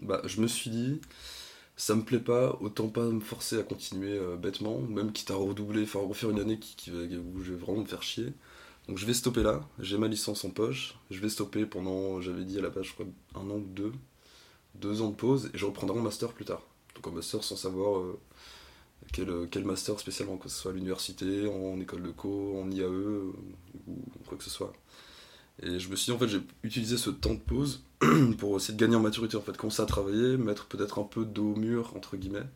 [0.00, 1.00] Bah, je me suis dit,
[1.76, 5.36] ça me plaît pas, autant pas me forcer à continuer euh, bêtement, même quitte à
[5.36, 8.32] redoubler, enfin refaire une année qui, qui va- où je vais vraiment me faire chier.
[8.88, 12.44] Donc je vais stopper là, j'ai ma licence en poche, je vais stopper pendant, j'avais
[12.44, 13.92] dit à la base, je crois, un an ou deux,
[14.76, 16.62] deux ans de pause, et je reprendrai un master plus tard.
[16.96, 18.18] Donc un master sans savoir euh,
[19.12, 22.86] quel, quel master spécialement, que ce soit à l'université, en école de co, en IAE,
[22.86, 23.32] euh,
[23.88, 24.72] ou quoi que ce soit.
[25.62, 27.84] Et je me suis dit, en fait, j'ai utilisé ce temps de pause
[28.38, 31.24] pour essayer de gagner en maturité, en fait, commencer à travailler, mettre peut-être un peu
[31.24, 32.46] dos au mur, entre guillemets.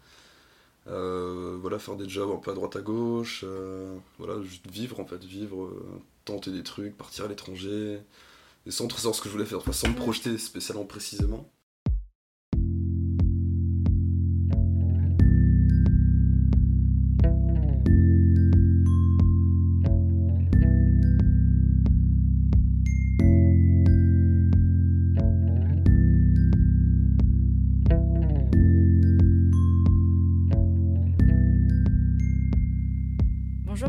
[0.89, 5.01] Euh, voilà, faire des jobs un peu à droite à gauche, euh, voilà, juste vivre,
[5.01, 8.01] en fait, vivre, euh, tenter des trucs, partir à l'étranger,
[8.67, 11.49] et sans trop savoir ce que je voulais faire, sans me projeter spécialement précisément.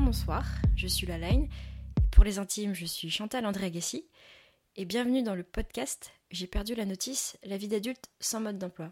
[0.09, 0.43] Bonsoir,
[0.75, 1.47] je suis Lalaine.
[1.97, 4.07] Et pour les intimes, je suis Chantal André Agassi.
[4.75, 8.91] Et bienvenue dans le podcast J'ai perdu la notice, la vie d'adulte sans mode d'emploi.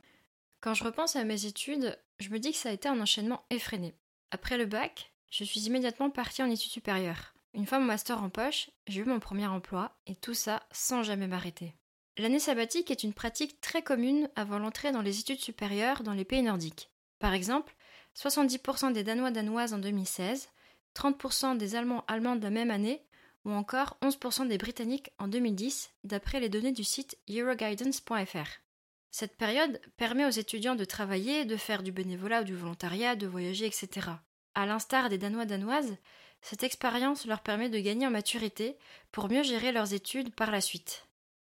[0.61, 3.43] Quand je repense à mes études, je me dis que ça a été un enchaînement
[3.49, 3.95] effréné.
[4.29, 7.33] Après le bac, je suis immédiatement partie en études supérieures.
[7.55, 11.01] Une fois mon master en poche, j'ai eu mon premier emploi et tout ça sans
[11.01, 11.73] jamais m'arrêter.
[12.19, 16.25] L'année sabbatique est une pratique très commune avant l'entrée dans les études supérieures dans les
[16.25, 16.91] pays nordiques.
[17.17, 17.75] Par exemple,
[18.15, 20.49] 70% des Danois danoises en 2016,
[20.95, 23.03] 30% des Allemands allemands de la même année,
[23.45, 28.61] ou encore 11% des Britanniques en 2010, d'après les données du site euroguidance.fr.
[29.09, 33.25] Cette période permet aux étudiants de travailler, de faire du bénévolat ou du volontariat, de
[33.25, 34.09] voyager, etc.
[34.53, 35.95] À l'instar des Danois danoises,
[36.41, 38.77] cette expérience leur permet de gagner en maturité
[39.11, 41.07] pour mieux gérer leurs études par la suite.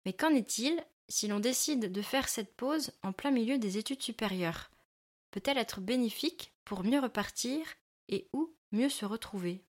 [0.05, 4.01] Mais qu'en est-il si l'on décide de faire cette pause en plein milieu des études
[4.01, 4.71] supérieures?
[5.31, 7.65] Peut-elle être bénéfique pour mieux repartir
[8.07, 9.63] et où mieux se retrouver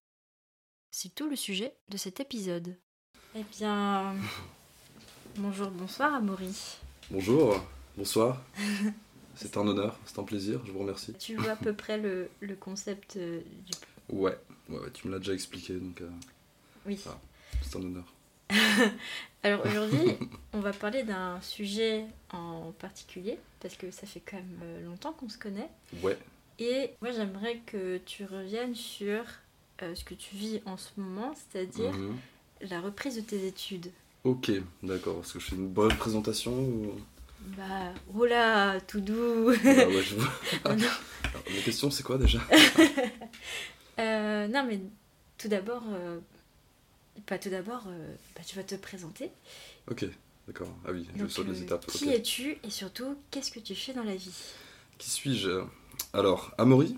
[0.91, 2.75] C'est tout le sujet de cet épisode.
[3.35, 4.15] Eh bien,
[5.37, 6.77] bonjour, bonsoir Amaury.
[7.09, 7.61] Bonjour,
[7.97, 8.41] bonsoir,
[9.35, 11.13] c'est un honneur, c'est un plaisir, je vous remercie.
[11.15, 13.73] Tu vois à peu près le, le concept euh, du...
[14.15, 14.37] Ouais,
[14.69, 16.09] ouais, ouais, tu me l'as déjà expliqué, donc euh,
[16.85, 16.99] Oui.
[17.07, 17.17] Ah.
[17.61, 18.05] c'est un honneur.
[19.43, 20.15] Alors aujourd'hui,
[20.53, 25.11] on va parler d'un sujet en particulier, parce que ça fait quand même euh, longtemps
[25.13, 25.69] qu'on se connaît.
[26.01, 26.17] Ouais,
[26.59, 29.23] Et moi j'aimerais que tu reviennes sur
[29.81, 32.15] euh, ce que tu vis en ce moment, c'est-à-dire mhm.
[32.69, 33.91] la reprise de tes études.
[34.23, 34.51] ok,
[34.83, 36.91] d'accord, est-ce que je fais une bonne présentation ou...
[37.57, 40.31] Bah, oh là, tout doux Ah ouais, je vois.
[40.69, 40.87] Non, non.
[41.23, 42.39] Alors, Ma question c'est quoi déjà?
[43.99, 44.79] Euh, non, mais
[45.37, 46.17] tout d'abord, euh,
[47.27, 47.83] pas tout d'abord,
[48.35, 49.29] bah, tu vas te présenter.
[49.87, 50.03] Ok,
[50.47, 51.85] d'accord, ah oui, je saute les étapes.
[51.85, 54.33] Qui es-tu et surtout, qu'est-ce que tu fais dans la vie?
[54.97, 55.61] Qui suis-je?
[56.15, 56.95] Alors, Amaury,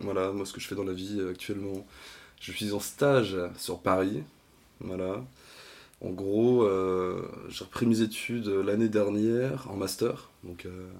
[0.00, 1.86] voilà, moi ce que je fais dans la vie euh, actuellement,
[2.40, 4.24] je suis en stage sur Paris,
[4.80, 5.24] voilà.
[6.00, 10.90] En gros, euh, j'ai repris mes études l'année dernière en master, donc euh,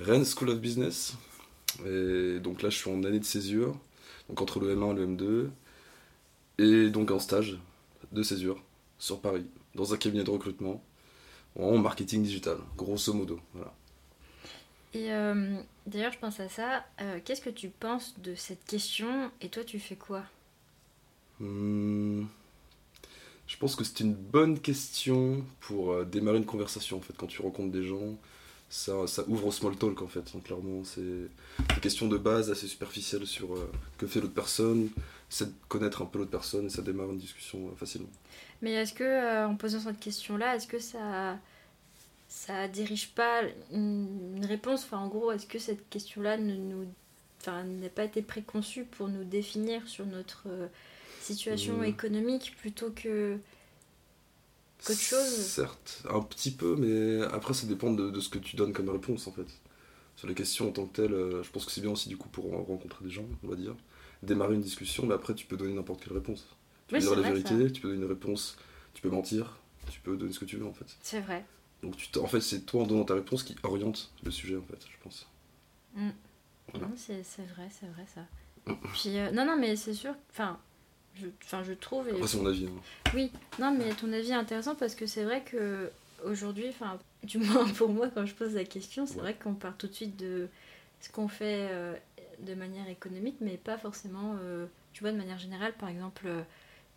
[0.00, 1.16] Rennes School of Business.
[1.86, 3.76] Et donc là, je suis en année de césure,
[4.30, 5.50] donc entre le M1 et le M2,
[6.86, 7.58] et donc en stage
[8.12, 8.62] de césure
[8.98, 10.82] sur Paris, dans un cabinet de recrutement,
[11.58, 13.74] en marketing digital, grosso modo, voilà.
[14.92, 16.84] Et euh, d'ailleurs, je pense à ça.
[17.00, 20.24] euh, qu'est-ce que tu penses de cette question et toi, tu fais quoi?
[21.38, 22.26] Hmm,
[23.46, 27.26] Je pense que c'est une bonne question pour euh, démarrer une conversation en fait quand
[27.26, 28.16] tu rencontres des gens.
[28.68, 32.50] Ça, ça ouvre au small talk en fait, donc clairement c'est des questions de base
[32.52, 33.48] assez superficielles sur
[33.98, 34.90] que fait l'autre personne,
[35.28, 38.10] c'est de connaître un peu l'autre personne et ça démarre une discussion facilement.
[38.62, 41.38] Mais est-ce que, en posant cette question-là, est-ce que ça,
[42.30, 43.42] ça dirige pas
[43.72, 46.86] une, réponse Enfin, en gros, est-ce que cette question-là ne nous,
[47.40, 50.68] enfin, n'a pas été préconçue pour nous définir sur notre euh,
[51.20, 51.84] situation Hmm.
[51.84, 53.38] économique plutôt que
[54.84, 55.54] qu'autre chose?
[55.54, 58.88] Certes, un petit peu, mais après ça dépend de, de ce que tu donnes comme
[58.88, 59.46] réponse en fait.
[60.16, 62.16] Sur les questions en tant que telles, euh, je pense que c'est bien aussi du
[62.18, 63.76] coup pour rencontrer des gens, on va dire.
[64.22, 66.46] Démarrer une discussion, mais après tu peux donner n'importe quelle réponse.
[66.88, 68.56] Tu peux Oui, dire la vrai, vérité, tu peux donner une réponse,
[68.94, 69.58] tu peux mentir,
[69.90, 70.96] tu peux donner ce que tu veux en fait.
[71.02, 71.44] C'est vrai.
[71.82, 74.62] Donc tu en fait c'est toi en donnant ta réponse qui oriente le sujet en
[74.62, 75.26] fait, je pense.
[75.94, 76.10] Mm.
[76.72, 76.86] Voilà.
[76.88, 77.22] Non, c'est
[77.54, 78.20] vrai, c'est vrai ça.
[78.92, 80.58] Puis, euh, non, non, mais c'est sûr, enfin,
[81.16, 81.26] je,
[81.64, 82.06] je trouve.
[82.08, 82.66] et- Après c'est mon avis.
[82.66, 82.80] hein.
[83.14, 85.90] Oui, non, mais ton avis est intéressant parce que c'est vrai que
[86.24, 89.20] aujourd'hui, enfin, du moins pour moi, quand je pose la question, c'est Ouais.
[89.22, 90.48] vrai qu'on part tout de suite de
[91.00, 91.96] ce qu'on fait euh,
[92.40, 96.28] de manière économique, mais pas forcément, euh, tu vois, de manière générale, par exemple,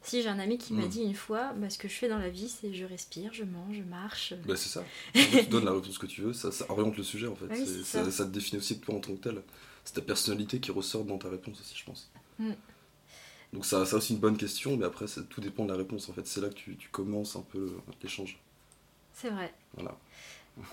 [0.04, 0.90] Si j'ai un ami qui m'a Mm.
[0.90, 3.44] dit une fois, bah, ce que je fais dans la vie, c'est je respire, je
[3.46, 4.34] mange, je marche.
[4.46, 4.84] Bah, c'est ça.
[5.14, 7.46] tu donnes la réponse que tu veux, ça, ça oriente le sujet en fait.
[7.50, 8.04] Ah oui, C'est- c'est ça.
[8.06, 8.12] ça.
[8.12, 9.42] ça te définit aussi toi en tant que tel.
[9.86, 12.12] C'est ta personnalité qui ressort dans ta réponse aussi, je pense.
[12.40, 12.52] Mm.
[13.54, 16.10] Donc ça, ça aussi une bonne question, mais après ça, tout dépend de la réponse
[16.10, 16.26] en fait.
[16.28, 18.40] C'est là que tu, tu commences un peu le- l'échange.
[19.14, 19.54] C'est vrai.
[19.76, 19.98] Voilà.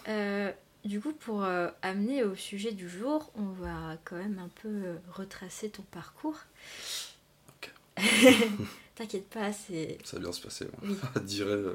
[0.09, 0.50] Euh,
[0.85, 4.69] du coup, pour euh, amener au sujet du jour, on va quand même un peu
[4.69, 6.38] euh, retracer ton parcours.
[8.94, 9.99] T'inquiète pas, c'est.
[10.05, 10.67] Ça va bien se passer.
[10.82, 10.94] Oui.
[11.14, 11.23] Ouais.
[11.23, 11.75] dirait euh,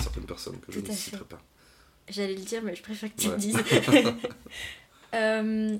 [0.00, 1.40] certaines personnes que je Tout ne citerai pas.
[2.08, 3.34] J'allais le dire, mais je préfère que tu Ouais.
[3.34, 3.56] le dises.
[5.14, 5.78] Euh,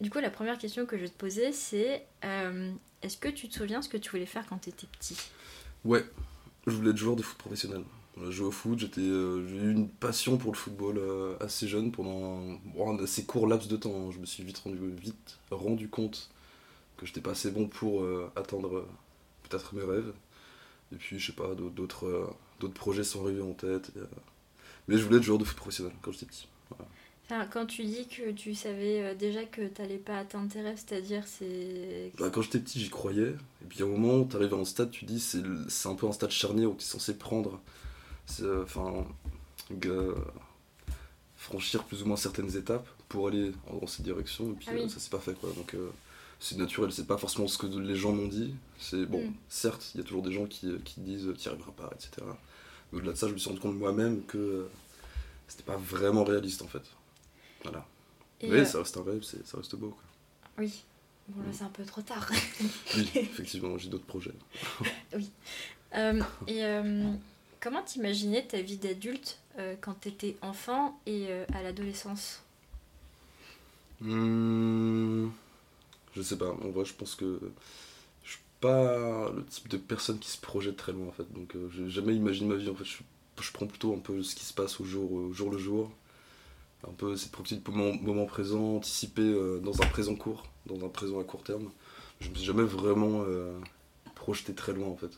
[0.00, 2.70] du coup, la première question que je vais te poser, c'est euh,
[3.02, 5.16] est-ce que tu te souviens ce que tu voulais faire quand tu étais petit?
[5.84, 6.04] Ouais,
[6.66, 7.82] je voulais être joueur de foot professionnel.
[8.22, 11.68] Je jouais au foot, j'étais, euh, j'ai eu une passion pour le football euh, assez
[11.68, 13.94] jeune pendant un, bon, un assez court laps de temps.
[13.94, 14.10] hein.
[14.12, 16.30] Je me suis vite rendu, vite rendu compte
[17.00, 18.88] que j'étais pas assez bon pour euh, atteindre euh,
[19.48, 20.12] peut-être mes rêves.
[20.92, 22.26] Et puis, je sais pas, d'autres, d'autres, euh,
[22.60, 23.90] d'autres projets sont arrivés en tête.
[23.96, 24.00] et,
[24.86, 26.46] Mais je voulais être joueur de foot professionnel quand j'étais petit.
[27.24, 31.22] Enfin, Quand tu dis que tu savais déjà que t'allais pas atteindre tes rêves, c'est-à-dire
[31.26, 32.12] c'est.
[32.18, 33.28] Bah, quand j'étais petit, j'y croyais.
[33.62, 35.94] Et puis à un moment, tu arrives à un stade, tu dis, c'est c'est un
[35.94, 37.60] peu un stade charnière où tu es censé prendre,
[38.26, 39.06] c'est, euh, enfin,
[41.36, 44.50] franchir plus ou moins certaines étapes pour aller dans cette direction.
[44.52, 44.90] Et puis Ah oui.
[44.90, 45.50] ça s'est pas fait quoi.
[45.56, 45.88] Donc euh,
[46.40, 48.54] c'est naturel, c'est pas forcément ce que les gens m'ont dit.
[48.78, 49.34] C'est bon, Mm.
[49.48, 52.10] certes, il y a toujours des gens qui, qui disent, tu n'y arriveras pas, etc.
[52.92, 54.70] Mais au-delà de ça, je me suis rendu compte moi-même que euh,
[55.48, 56.82] c'était pas vraiment réaliste en fait.
[57.62, 57.86] Voilà.
[58.40, 60.02] Et, Mais euh, ça reste un rêve, ça reste beau quoi.
[60.58, 60.82] Oui.
[61.28, 61.52] Bon, là, Mm.
[61.52, 62.28] c'est un peu trop tard.
[62.96, 64.34] Oui, effectivement, j'ai d'autres projets.
[65.96, 67.12] Euh, et euh,
[67.58, 69.40] comment t'imaginais ta vie d'adulte
[69.80, 72.42] quand t'étais enfant et à l'adolescence?
[74.00, 74.69] Hmm,
[76.14, 77.38] je sais pas, en vrai je pense que
[78.24, 81.54] je suis pas le type de personne qui se projette très loin en fait, donc
[81.56, 82.98] euh, j'ai jamais imaginé ma vie en fait, je,
[83.42, 85.90] je prends plutôt un peu ce qui se passe au jour, au jour le jour,
[86.88, 90.84] un peu c'est profiter du moment, moment présent, anticiper euh, dans un présent court, dans
[90.84, 91.70] un présent à court terme,
[92.20, 93.58] je me suis jamais vraiment euh,
[94.14, 95.10] projeté très loin en fait.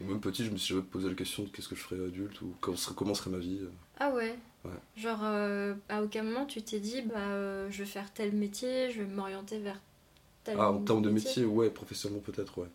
[0.00, 2.40] Même petit, je me suis jamais posé la question de qu'est-ce que je ferais adulte
[2.40, 3.58] ou comment serait, comment serait ma vie.
[3.60, 3.70] euh.
[3.98, 4.34] Ah ouais
[4.64, 4.70] Ouais.
[4.96, 8.90] Genre, euh, à aucun moment tu t'es dit, bah, euh, je vais faire tel métier,
[8.90, 9.78] je vais m'orienter vers
[10.58, 12.68] Ah, en termes de métier, ouais, professionnellement peut-être, ouais.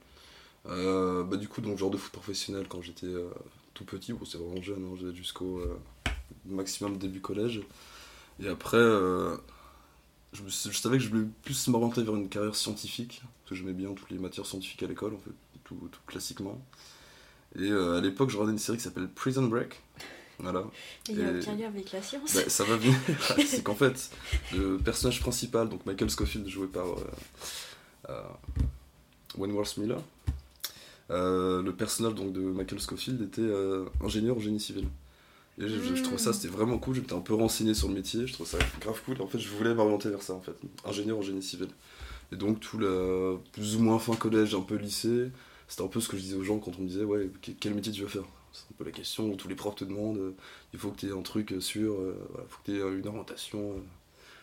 [0.67, 3.29] Euh, bah, du coup, donc, genre de foot professionnel quand j'étais euh,
[3.73, 5.77] tout petit, bon, c'est vraiment jeune, hein, j'étais jusqu'au euh,
[6.45, 7.61] maximum début collège.
[8.41, 8.77] Et après,
[10.33, 13.51] je, me suis- je savais que je voulais plus m'orienter vers une carrière scientifique, parce
[13.51, 15.31] que j'aimais bien toutes les matières scientifiques à l'école, en fait,
[15.63, 16.59] tout, tout classiquement.
[17.59, 19.81] Et à l'époque, je regardais une série qui s'appelle Prison Break.
[20.39, 20.63] Voilà.
[21.09, 22.33] Il n'y a Et- aucun lien avec la science.
[22.35, 22.95] Bah, ça va venir.
[23.47, 24.09] c'est qu'en fait,
[24.53, 26.95] le personnage principal, donc Michael Scofield, joué par euh,
[28.09, 28.21] euh,
[29.37, 30.01] Wentworth Miller,
[31.11, 34.87] euh, le personnage donc, de Michael Scofield était euh, ingénieur en génie civil.
[35.57, 36.95] Et je, je- je trouvais ça, c'était vraiment cool.
[36.95, 39.21] J'étais un peu renseigné sur le métier, je trouvais ça grave cool.
[39.21, 41.69] En fait, je voulais m'orienter vers ça, en fait, ingénieur en génie civil.
[42.31, 45.29] Et donc, tout le plus ou moins fin collège, un peu lycée,
[45.67, 47.51] c'était un peu ce que je disais aux gens quand on me disait, ouais, que-
[47.59, 48.23] quel métier tu veux faire?
[48.55, 50.35] C'est un peu la question où tous les profs te demandent, euh,
[50.73, 52.97] il faut que tu aies un truc euh, sûr, euh, voilà, faut que tu aies
[52.99, 53.75] une orientation.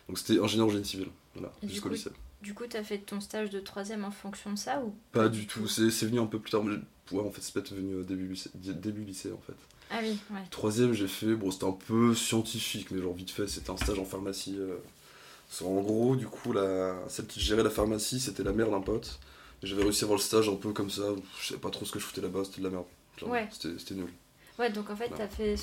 [0.07, 2.11] Donc, c'était ingénieur en génie civil, voilà, jusqu'au lycée.
[2.41, 5.47] Du coup, t'as fait ton stage de troisième en fonction de ça ou Pas du
[5.47, 6.63] tout, c'est venu un peu plus tard.
[6.63, 6.77] mais-
[7.11, 9.53] Ouais, en fait, c'est peut-être venu début lycée, début lycée, en fait.
[9.91, 10.41] Ah oui, ouais.
[10.49, 13.99] Troisième, j'ai fait, bon, c'était un peu scientifique, mais genre vite fait, c'était un stage
[13.99, 14.55] en pharmacie.
[14.57, 14.77] euh.
[15.59, 16.95] Qu'en gros, du coup, la...
[17.09, 19.19] celle qui gérait la pharmacie, c'était la mère d'un pote.
[19.61, 21.03] J'avais réussi à avoir le stage un peu comme ça,
[21.39, 22.85] je savais pas trop ce que je foutais là-bas, c'était de la merde.
[23.21, 23.47] Ouais.
[23.51, 24.11] C'était nul.
[24.59, 25.27] Ouais, donc en fait, Voilà.
[25.27, 25.55] t'as fait,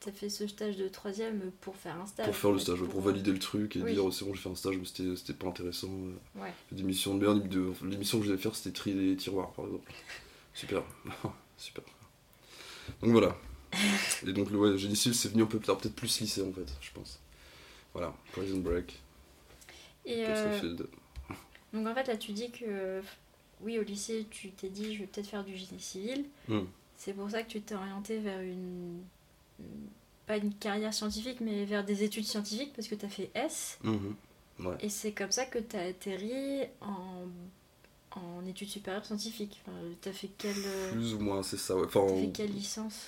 [0.00, 2.26] t'as fait ce stage de troisième pour faire un stage.
[2.26, 3.94] Pour faire le stage, pour valider le truc et Oui.
[3.94, 4.84] dire, oh, c'est bon, j'ai fait un stage, mais
[5.16, 5.88] c'était pas intéressant.
[5.90, 6.40] euh.
[6.42, 6.52] Ouais.
[6.72, 7.72] Des missions de merde, de...
[7.84, 9.92] l'émission que je devais faire, c'était trier les tiroirs, par exemple.
[10.54, 10.82] Super,
[11.56, 11.84] super.
[13.02, 13.36] Donc voilà.
[14.26, 16.42] Et donc, le ouais, génie civil, c'est venu un peu plus tard, peut-être plus lycée
[16.42, 17.20] en fait, je pense.
[17.92, 19.00] Voilà, Prison Break,
[20.04, 20.76] Et euh,
[21.72, 23.02] donc en fait, là, tu dis que
[23.62, 26.24] oui, au lycée, tu t'es dit, je vais peut-être faire du génie civil.
[26.48, 26.64] Hmm.
[26.96, 29.00] C'est pour ça que tu t'es orienté vers une.
[30.26, 33.78] Pas une carrière scientifique, mais vers des études scientifiques parce que t'as fait S.
[33.82, 34.14] Mhm.
[34.60, 34.76] Ouais.
[34.80, 37.24] Et c'est comme ça que t'as atterri en,
[38.12, 39.60] en études supérieures scientifiques.
[39.66, 40.54] Enfin, t'as fait quelle.
[40.66, 41.74] euh, Plus ou moins, c'est ça.
[41.76, 41.86] Ouais.
[41.86, 43.06] Enfin, T'as fait quelle licence?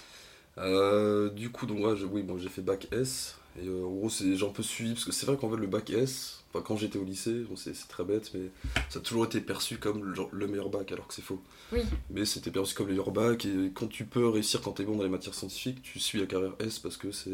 [0.59, 3.37] Euh, du coup, donc, ouais, j'ai- oui, bon, j'ai fait bac S.
[3.61, 5.57] Et euh, en gros, c'est- j'ai un peu suivi, parce que c'est vrai qu'en fait,
[5.57, 8.51] le bac S, enfin, quand j'étais au lycée, bon, c'est très bête, mais
[8.89, 11.43] ça a toujours été perçu comme le, meilleur bac, alors que c'est faux.
[11.73, 11.81] Oui.
[12.11, 14.97] Mais c'était perçu comme le meilleur bac, et quand tu peux réussir quand t'es bon
[14.97, 17.31] dans les matières scientifiques, tu suis la carrière S parce que c'est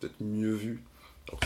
[0.00, 0.82] peut-être mieux vu
[1.28, 1.40] Alors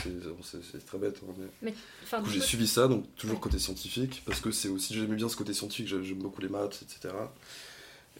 [0.45, 1.21] c'est- très bête.
[1.29, 1.47] hein, mais...
[1.63, 4.69] Mais, enfin, Du coup, j'ai coup, suivi ça, donc toujours côté scientifique, parce que c'est
[4.69, 7.15] aussi, j'aimais bien ce côté scientifique, j'ai- j'aime beaucoup les maths, etc.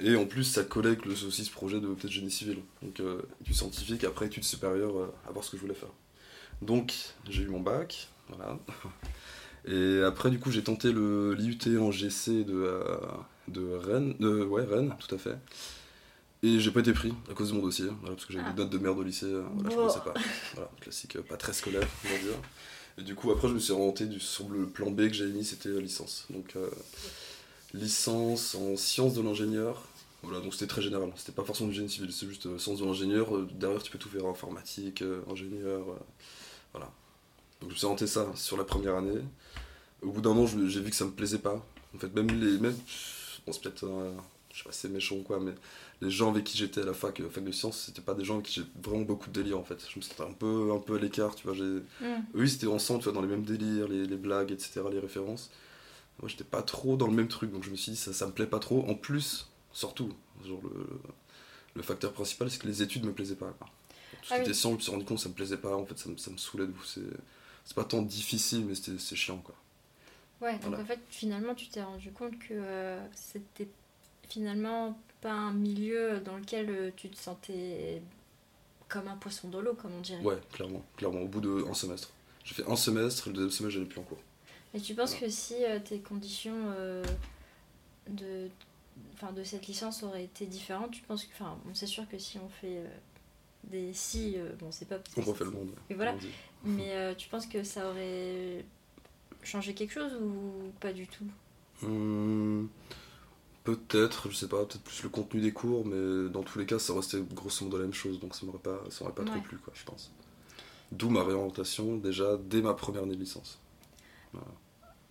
[0.01, 2.59] Et en plus, ça collait avec le, aussi ce projet de peut-être génie civil.
[2.83, 5.91] Donc, euh, du scientifique, après études supérieures, euh, à voir ce que je voulais faire.
[6.63, 6.95] Donc,
[7.29, 8.59] j'ai eu mon bac, voilà.
[9.67, 12.83] Et après, du coup, j'ai tenté le l'IUT en GC de, euh,
[13.49, 15.37] de Rennes, de, ouais, Rennes, tout à fait.
[16.43, 18.53] Et j'ai pas été pris à cause de mon dossier, voilà, parce que j'avais Ah.
[18.53, 19.83] des notes de merde au lycée, euh, voilà, je Bon.
[19.83, 20.15] connaissais pas.
[20.55, 22.35] Voilà, classique, euh, pas très scolaire, on va dire.
[22.99, 25.31] Et du coup, après, je me suis orienté du, sur le plan B que j'avais
[25.31, 26.27] mis, c'était licence.
[26.31, 26.69] Donc, euh,
[27.75, 29.83] licence en sciences de l'ingénieur.
[30.25, 31.11] Voilà, donc c'était très général.
[31.17, 33.35] C'était pas forcément du génie civil, c'est juste euh, sciences de l'ingénieur.
[33.37, 35.85] Euh, derrière, tu peux tout faire informatique, ingénieur.
[36.73, 36.91] voilà.
[37.63, 39.23] Donc, je me suis orienté ça sur la première année.
[40.03, 41.65] Au bout d'un me- j'ai vu que ça me plaisait pas.
[41.95, 42.59] En fait, même les.
[42.59, 42.75] Même,
[43.47, 43.85] bon, c'est peut-être.
[43.85, 44.13] euh,
[44.53, 45.55] je sais pas c'est méchant ou quoi, mais
[46.03, 48.25] les gens avec qui j'étais à la fac, euh, fac de sciences, c'était pas des
[48.25, 49.79] gens avec qui j'ai vraiment beaucoup de délire en fait.
[49.89, 51.57] Je me sentais un peu, un peu à l'écart, tu vois.
[51.57, 51.81] Hmm.
[52.35, 54.99] eux, ils étaient ensemble, tu vois, dans les mêmes délires, les, les blagues, etc., les
[54.99, 55.51] références.
[56.21, 58.27] Moi, j'étais pas trop dans le même truc, donc je me suis dit, ça, ça
[58.27, 58.85] me plaît pas trop.
[58.89, 60.11] En plus, surtout,
[60.47, 60.87] genre, le,
[61.75, 63.55] le facteur principal, c'est que les études me plaisaient pas.
[63.59, 64.43] Tout ce qui Ah oui.
[64.43, 66.09] était science, je me suis rendu compte que ça me plaisait pas, en fait, ça
[66.11, 66.85] me, ça me saoulait de vous.
[67.65, 69.55] C'est, pas tant difficile, mais c'est chiant, quoi.
[70.41, 70.83] Ouais, donc Voilà.
[70.83, 73.69] en fait, finalement, tu t'es rendu compte que euh, c'était
[74.29, 78.03] finalement pas un milieu dans lequel euh, tu te sentais
[78.89, 80.23] comme un poisson dans l'eau, comme on dirait.
[80.23, 82.11] Ouais, clairement, clairement, au bout d'un semestre.
[82.45, 84.19] J'ai fait un semestre, le deuxième semestre, j'allais plus en cours.
[84.75, 85.27] Et tu penses Voilà.
[85.27, 87.05] que si euh, tes conditions euh,
[88.09, 88.49] de,
[89.37, 91.33] de cette licence auraient été différentes, tu penses que.
[91.35, 92.87] Enfin, bon, c'est sûr que si on fait euh,
[93.65, 94.99] des si, euh, bon, c'est pas.
[95.17, 95.71] On refait le monde.
[95.91, 96.13] Et voilà.
[96.15, 96.29] dit.
[96.65, 98.65] Mais euh, tu penses que ça aurait
[99.43, 101.27] changé quelque chose ou pas du tout?
[101.83, 102.69] Hum,
[103.65, 106.79] peut-être, je sais pas, peut-être plus le contenu des cours, mais dans tous les cas,
[106.79, 109.41] ça restait grosso modo la même chose, donc ça m'aurait pas, ça m'aurait pas trop
[109.41, 110.13] plu, quoi, je pense.
[110.93, 113.59] D'où ma réorientation déjà dès ma première année de licence.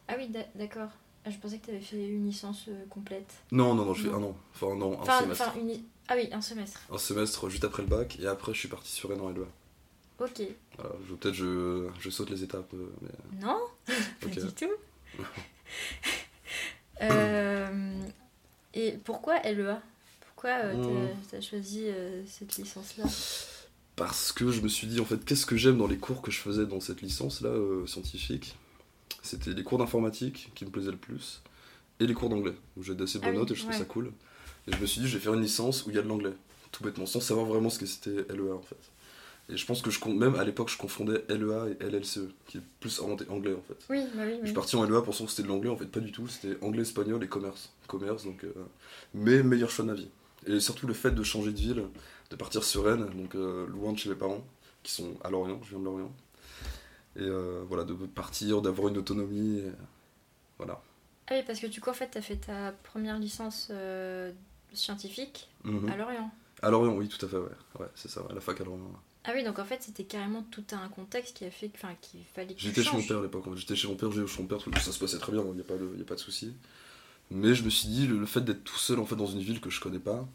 [0.08, 0.90] Ah oui, d'a- d'accord.
[1.24, 3.32] Ah, je pensais que tu avais fait une licence euh, complète.
[3.52, 5.50] Non, non, non, je fais un an, enfin un an, un Enfin, semestre.
[5.50, 5.84] enfin, une...
[6.12, 6.82] Ah oui, un semestre.
[6.92, 9.48] Un semestre juste après le bac, et après je suis parti sur Rennes en LEA.
[10.20, 10.42] Ok.
[10.78, 13.58] Voilà, peut-être je, je saute les étapes, euh, mais Non,
[14.20, 14.72] pas du tout.
[17.02, 18.04] Euh,
[18.76, 19.82] et pourquoi LEA
[20.20, 21.08] Pourquoi euh, Hmm.
[21.32, 23.06] t'as as choisi euh, cette licence-là?
[23.96, 26.30] Parce que je me suis dit, en fait, qu'est-ce que j'aime dans les cours que
[26.30, 27.50] je faisais dans cette licence-là,
[27.88, 28.56] scientifique?
[29.24, 31.42] C'était les cours d'informatique qui me plaisaient le plus,
[32.00, 33.80] et les cours d'anglais, où j'ai d'assez Ah bonnes oui, notes et je trouve ouais.
[33.80, 34.12] ça cool.
[34.68, 36.08] Et je me suis dit, je vais faire une licence où il y a de
[36.08, 36.34] l'anglais,
[36.72, 38.78] tout bêtement, sans savoir vraiment ce que c'était LEA, en fait.
[39.50, 42.62] Et je pense que je, même à l'époque, je confondais LEA et LLCE, qui est
[42.80, 43.78] plus orienté anglais, en fait.
[43.90, 44.46] Oui, bah oui, Je oui.
[44.48, 46.28] suis parti en LEA pensant que c'était de l'anglais, en fait, pas du tout.
[46.28, 47.72] C'était anglais, espagnol et commerce.
[47.88, 48.44] Commerce, donc.
[48.44, 48.54] euh,
[49.14, 50.08] Mais meilleur choix de ma vie.
[50.48, 51.84] Et surtout le fait de changer de ville,
[52.30, 54.46] de partir sur Rennes, donc euh, loin de chez mes parents,
[54.84, 56.12] qui sont à Lorient, je viens de Lorient.
[57.18, 59.60] Et euh, voilà, de partir, d'avoir une autonomie.
[59.60, 59.72] et
[60.58, 60.82] Voilà.
[61.28, 64.32] Ah oui, parce que du coup, en fait, t'as fait ta première licence euh,
[64.74, 65.90] scientifique Mhm.
[65.90, 66.32] à Lorient.
[66.62, 67.50] À Lorient, oui, tout à fait, ouais.
[67.80, 68.84] Ouais, c'est ça, à la fac à Lorient.
[68.84, 69.00] ouais.
[69.24, 72.22] Ah oui, donc en fait, c'était carrément tout un contexte qui a fait enfin, qu'il
[72.34, 73.44] fallait que J'étais chez mon père à l'époque.
[73.46, 73.56] fait.
[73.58, 75.52] J'étais chez mon père, j'ai chez mon père, tout- ça se passait très bien, il
[75.54, 76.54] n'y a pas de, y a pas de souci.
[77.30, 79.40] Mais je me suis dit, le, le fait d'être tout seul en fait dans une
[79.40, 80.28] ville que je connais pas,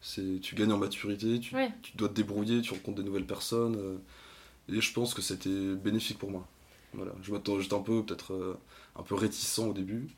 [0.00, 1.72] c'est tu gagnes en maturité, tu, Ouais.
[1.82, 3.76] tu dois te débrouiller, tu rencontres des nouvelles personnes.
[3.76, 3.96] euh,
[4.68, 6.46] et je pense que c'était bénéfique pour moi.
[6.94, 7.12] Voilà.
[7.22, 8.58] J'étais un peu peut-être euh,
[8.96, 10.08] un peu réticent au début.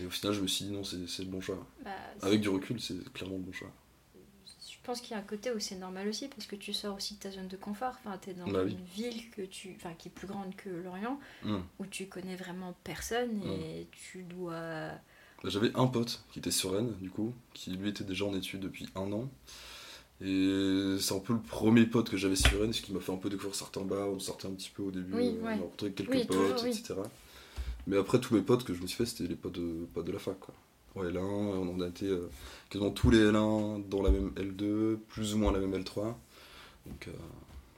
[0.00, 1.58] Et au final, je me suis dit non, c'est le bon choix.
[1.84, 1.90] Bah,
[2.22, 3.70] Avec du recul, c'est clairement le bon choix.
[4.14, 6.96] Je pense qu'il y a un côté où c'est normal aussi parce que tu sors
[6.96, 7.94] aussi de ta zone de confort.
[8.04, 8.76] Enfin, t'es dans Bah une oui.
[8.96, 11.62] ville que tu, enfin, qui est plus grande que Lorient, Hum.
[11.78, 14.52] où tu connais vraiment personne et tu dois.
[15.42, 18.34] Bah, J'avais un pote qui était sur Rennes, du coup, qui lui était déjà en
[18.34, 19.28] études depuis un an.
[20.20, 23.12] Et c'est un peu le premier pote que j'avais sur Rennes, ce qui m'a fait
[23.12, 25.38] un peu découvrir certains bars, on sortait un petit peu au début, Oui, ouais.
[25.42, 26.94] on a rencontré quelques Oui, potes, toujours, etc.
[27.86, 30.06] Mais après, tous mes potes que je me suis fait, c'était les potes de, potes
[30.06, 30.54] de la fac, quoi.
[30.94, 32.28] En L1, on en a été euh,
[32.68, 36.14] quasiment tous les L1 dans la même L2, plus ou moins la même L3.
[36.86, 37.12] Donc euh,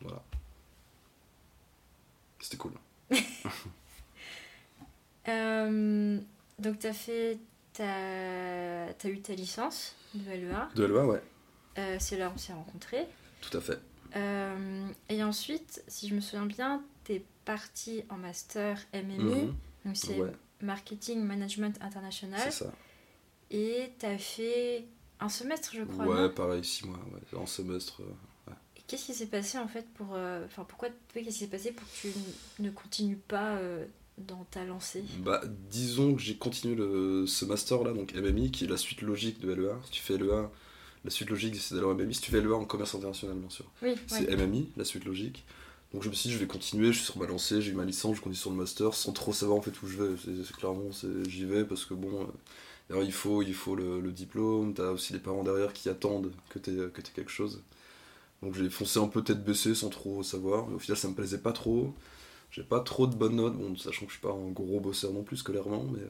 [0.02, 0.22] voilà.
[2.40, 2.72] C'était cool.
[5.28, 6.18] Euh,
[6.58, 7.38] donc, t'as fait.
[7.72, 10.68] T'as as eu ta licence de LEA.
[10.76, 11.22] De LEA, ouais,
[11.78, 13.06] Euh, c'est là où on s'est rencontrés.
[13.40, 13.80] tout à fait.
[14.16, 19.18] Euh, et ensuite, si je me souviens bien, t'es parti en master MMI.
[19.18, 19.54] Mhm,
[19.84, 22.40] Donc, c'est Ouais, Marketing Management International.
[22.42, 22.72] c'est ça.
[23.50, 24.86] Et t'as fait
[25.20, 26.06] un semestre, je crois.
[26.06, 28.02] Ouais, pareil, six mois, ouais, en semestre.
[28.02, 28.52] euh,
[28.86, 30.08] Qu'est-ce qui s'est passé en fait pour.
[30.14, 30.88] euh, Enfin, pourquoi.
[31.12, 32.08] Qu'est-ce qui s'est passé pour que tu
[32.62, 33.86] ne continues pas euh,
[34.18, 35.04] dans ta lancée?
[35.20, 39.00] Bah, disons que j'ai continué le, ce master là, donc MMI, qui est la suite
[39.02, 39.76] logique de LEA.
[39.86, 40.50] Si tu fais LEA,
[41.04, 42.14] la suite logique c'est d'aller en MMI.
[42.14, 44.28] Si tu fais LEA en commerce international, bien sûr, Oui, c'est.
[44.36, 45.44] MMI, la suite logique.
[45.94, 47.74] Donc je me suis dit, je vais continuer, je suis sur ma lancée, j'ai eu
[47.74, 50.16] ma licence, je continue sur le master sans trop savoir en fait où je vais.
[50.58, 50.90] Clairement,
[51.28, 52.28] j'y vais parce que bon,
[52.90, 56.58] euh, il faut, il faut le, diplôme, t'as aussi les parents derrière qui attendent que
[56.58, 57.62] t'aies, que quelque chose.
[58.42, 60.68] Donc j'ai foncé un peu tête baissée sans trop savoir.
[60.72, 61.94] Au final, ça me plaisait pas trop.
[62.50, 65.12] J'ai pas trop de bonnes notes, bon, sachant que je suis pas un gros bosseur
[65.12, 66.08] non plus scolairement, mais euh,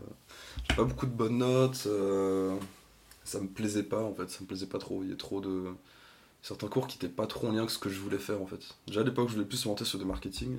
[0.69, 1.85] j'ai pas beaucoup de bonnes notes.
[1.87, 2.57] Euh,
[3.25, 5.03] ça me plaisait pas en fait, ça me plaisait pas trop.
[5.03, 5.65] Il y a trop de
[6.45, 8.47] certains cours qui étaient pas trop en lien avec ce que je voulais faire en
[8.47, 8.61] fait.
[8.87, 10.59] Déjà à l'époque, je voulais plus monter sur du marketing.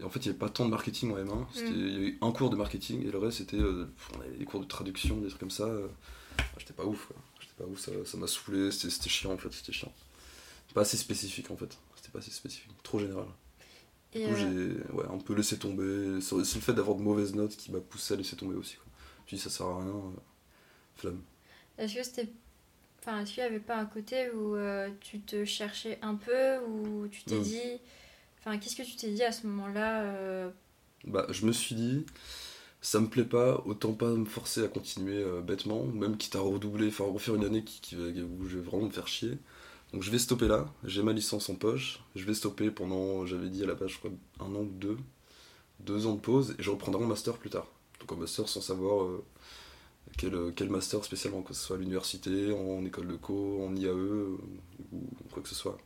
[0.00, 1.24] Et en fait, il n'y avait pas tant de marketing en M1.
[1.24, 1.46] Mm.
[1.66, 3.86] Il y a eu un cours de marketing et le reste, c'était euh,
[4.38, 5.64] des cours de traduction, des trucs comme ça.
[5.64, 5.88] Euh,
[6.56, 9.92] j'étais pas ouf, J'étais pas ouf, ça m'a saoulé, c'était chiant en fait, c'était chiant.
[10.72, 11.76] Pas assez spécifique en fait.
[11.96, 13.26] C'était pas assez spécifique, trop général.
[14.14, 16.18] du coup, euh, j'ai ouais, un peu laissé tomber.
[16.22, 18.76] C'est le fait d'avoir de mauvaises notes qui m'a poussé à laisser tomber aussi.
[18.76, 18.86] Quoi.
[19.26, 19.92] Je dis, ça sert à rien,
[20.94, 21.20] flamme.
[21.76, 22.32] Est-ce que c'était
[23.00, 26.58] Enfin, est-ce qu'il n'y avait pas un côté où euh, tu te cherchais un peu,
[26.68, 27.42] où tu t'es mm.
[27.42, 27.80] dit.
[28.38, 30.50] Enfin, qu'est-ce que tu t'es dit à ce moment-là euh?
[31.04, 32.04] Bah, je me suis dit,
[32.82, 36.40] ça me plaît pas, autant pas me forcer à continuer euh, bêtement, même quitte à
[36.40, 39.38] redoubler, enfin refaire une année qui, où je vais vraiment me faire chier.
[39.92, 43.48] Donc je vais stopper là, j'ai ma licence en poche, je vais stopper pendant, j'avais
[43.48, 44.98] dit à la base, je crois, un an ou deux,
[45.80, 47.66] deux ans de pause, et je reprendrai mon master plus tard.
[47.98, 49.08] Donc un master sans savoir
[50.16, 53.92] quel, quel, master spécialement, que ce soit à l'université, en école de co, en IAE
[53.92, 55.78] ou quoi que ce soit.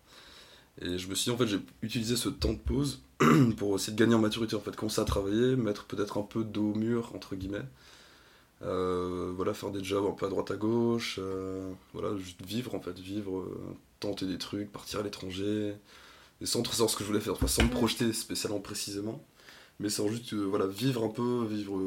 [0.81, 3.03] Et je me suis dit, en fait, j'ai utilisé ce temps de pause
[3.57, 6.45] pour essayer de gagner en maturité, en fait, commencer à travailler, mettre peut-être un peu
[6.45, 7.67] dos au mur, entre guillemets.
[8.63, 12.75] Euh, voilà, faire des jobs un peu à droite à gauche, euh, voilà, juste vivre
[12.75, 15.75] en fait, vivre, euh, tenter des trucs, partir à l'étranger,
[16.41, 19.23] et sans trop savoir ce que je voulais faire, enfin, sans me projeter spécialement précisément,
[19.81, 21.79] mais sans juste voilà, vivre un peu, vivre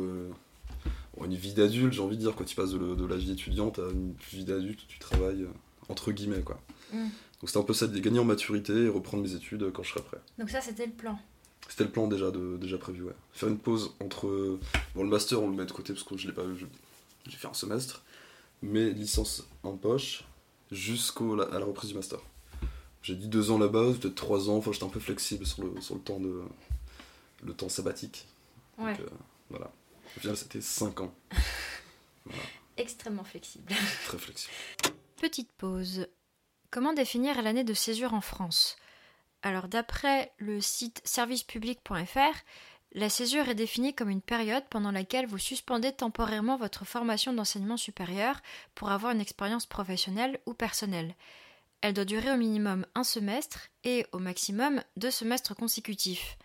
[1.25, 3.89] une vie d'adulte, j'ai envie de dire, quand tu passes de, la vie étudiante à
[3.91, 5.51] une vie d'adulte, tu travailles euh,
[5.89, 6.59] entre guillemets, quoi.
[6.93, 7.03] Mm.
[7.39, 9.91] Donc c'était un peu ça, de gagner en maturité et reprendre mes études quand je
[9.91, 10.17] serai prêt.
[10.39, 11.19] Donc ça, c'était le plan
[11.69, 13.15] C'était le plan déjà, de, déjà prévu, ouais.
[13.31, 14.59] Faire une pause entre...
[14.95, 16.43] Bon, le master, on le met de côté parce que je l'ai pas...
[17.27, 18.03] J'ai fait un semestre,
[18.61, 20.23] mais licence en poche
[20.71, 22.19] jusqu'à la reprise du master.
[23.03, 25.79] J'ai dit deux ans là-bas, peut-être trois ans, enfin j'étais un peu flexible sur le,
[25.81, 26.41] sur le temps de...
[27.43, 28.27] le temps sabbatique.
[28.77, 28.91] Ouais.
[28.97, 29.09] Donc, euh,
[29.49, 29.71] voilà.
[30.17, 31.13] Au final, c'était 5 ans.
[32.77, 33.71] Extrêmement flexible.
[34.05, 34.51] Très flexible.
[35.21, 36.07] Petite pause.
[36.71, 38.77] Comment définir l'année de césure en France?
[39.43, 42.35] Alors, d'après le site servicepublic.fr,
[42.93, 47.77] la césure est définie comme une période pendant laquelle vous suspendez temporairement votre formation d'enseignement
[47.77, 48.41] supérieur
[48.73, 51.13] pour avoir une expérience professionnelle ou personnelle.
[51.81, 56.39] Elle doit durer au minimum un semestre et au maximum deux semestres consécutifs.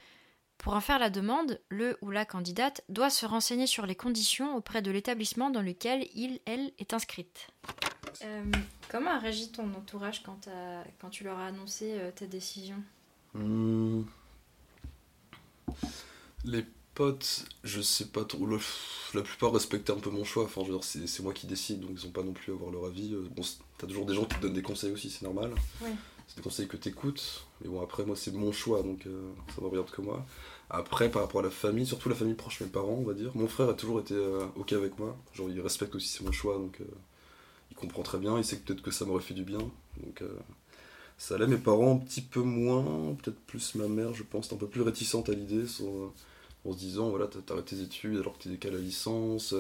[0.63, 4.57] Pour en faire la demande, le ou la candidate doit se renseigner sur les conditions
[4.57, 7.49] auprès de l'établissement dans lequel il, elle est inscrite.
[8.23, 8.45] Euh,
[8.89, 10.49] comment a réagi ton entourage quand,
[11.01, 12.77] quand tu leur as annoncé euh, ta décision?
[13.35, 14.03] Hmm.
[16.45, 18.47] Les potes, je sais pas trop.
[19.15, 20.45] la plupart respectaient un peu mon choix.
[20.45, 23.15] Enfin, c'est moi qui décide, donc ils ont pas non plus à avoir leur avis.
[23.15, 23.43] Euh, bon,
[23.79, 25.53] t'as toujours des gens qui te donnent des conseils aussi, c'est normal.
[26.29, 27.47] C'est des conseils que t'écoutes.
[27.61, 29.09] Mais bon, après, moi, c'est mon choix, donc
[29.57, 30.25] ça ne regarde que moi.
[30.75, 33.31] Après, par rapport à la famille, surtout la famille proche, mes parents, on va dire,
[33.35, 35.19] mon frère a toujours été euh, ok avec moi.
[35.35, 36.85] Genre, il respecte aussi c'est mon choix, donc euh,
[37.71, 38.39] il comprend très bien.
[38.39, 39.59] Il sait que peut-être que ça m'aurait fait du bien.
[39.59, 40.35] Donc, euh,
[41.19, 41.47] ça allait.
[41.47, 44.81] Mes parents, un petit peu moins, peut-être plus ma mère, je pense, un peu plus
[44.81, 45.65] réticente à l'idée,
[46.65, 49.55] en se disant voilà, t'arrêtes tes études alors que t'es décalé à la licence.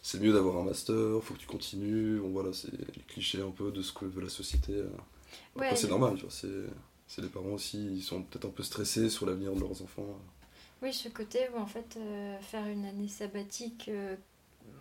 [0.00, 2.20] c'est mieux d'avoir un master, faut que tu continues.
[2.20, 4.82] Bon, voilà, c'est les clichés un peu de ce que veut la société.
[5.74, 6.48] c'est normal, tu vois, c'est
[7.06, 10.18] c'est les parents aussi, ils sont peut-être un peu stressés sur l'avenir de leurs enfants.
[10.82, 14.16] Oui, ce côté où en fait euh, faire une année sabbatique euh,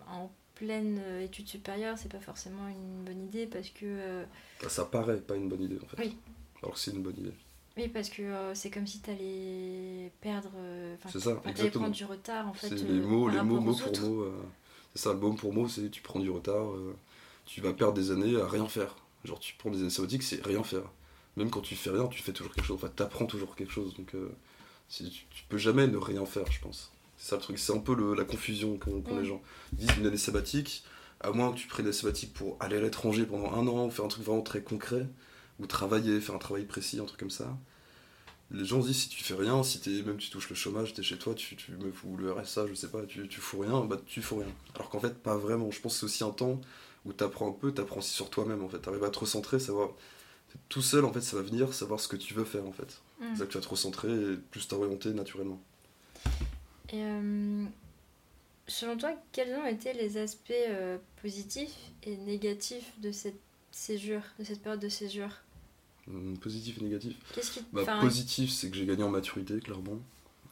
[0.08, 4.26] en pleine euh, étude supérieure, c'est pas forcément une bonne idée parce que.
[4.62, 5.98] Bah, ça paraît pas une bonne idée en fait.
[6.02, 6.18] Oui.
[6.62, 7.34] Alors que c'est une bonne idée.
[7.78, 10.52] Oui, parce que c'est comme si tu allais perdre.
[11.12, 11.84] c'est ça, exactement.
[11.84, 12.70] prendre du retard en fait.
[12.70, 14.32] C'est les mots, les mots, mot pour mot.
[14.94, 16.68] c'est ça, le mot pour mot, c'est tu prends du retard,
[17.46, 18.96] tu vas perdre des années à rien faire.
[19.26, 20.90] Genre, tu prends des années sabbatiques, c'est rien faire
[21.38, 22.78] même quand tu fais rien, tu fais toujours quelque chose.
[22.78, 23.94] Enfin, t'apprends toujours quelque chose.
[23.96, 24.30] Donc, euh,
[24.90, 26.92] tu, peux jamais ne rien faire, je pense.
[27.18, 27.60] C'est ça le truc.
[27.60, 29.26] C'est un peu la confusion qu'ont les mm.
[29.26, 29.42] gens.
[29.74, 30.84] disent une année sabbatique,
[31.20, 33.90] à moins que tu prennes une année sabbatique pour aller à l'étranger pendant un an,
[33.90, 35.08] faire un truc vraiment très concret,
[35.60, 37.58] ou travailler, faire un travail précis, un truc comme ça.
[38.52, 40.94] Les gens se disent si tu fais rien, si es, même tu touches le chômage,
[40.94, 43.42] tu es chez toi, tu, tu me fous le RSA, je sais pas, tu, tu
[43.42, 44.48] fous rien, bah tu fous rien.
[44.76, 45.72] Alors qu'en fait, pas vraiment.
[45.72, 46.62] Je pense que c'est aussi un temps
[47.06, 48.80] où tu apprends un peu, tu apprends aussi sur toi-même en fait.
[48.80, 49.90] Tu arrives à te recentrer, savoir
[50.70, 53.02] tout seul, en fait, ça va venir savoir ce que tu veux faire, en fait.
[53.20, 53.26] Mm.
[53.32, 55.62] C'est ça que tu vas te recentrer et plus t'orienter naturellement.
[56.90, 57.66] Et euh,
[58.68, 63.40] selon toi, quels ont été les aspects euh, positifs et négatifs de cette
[63.72, 65.32] césure, de cette période de césure?
[66.08, 69.60] Hum, Positif et négatif Qu'est-ce qui Bah, enfin, Positif, c'est que j'ai gagné en maturité,
[69.60, 70.00] clairement.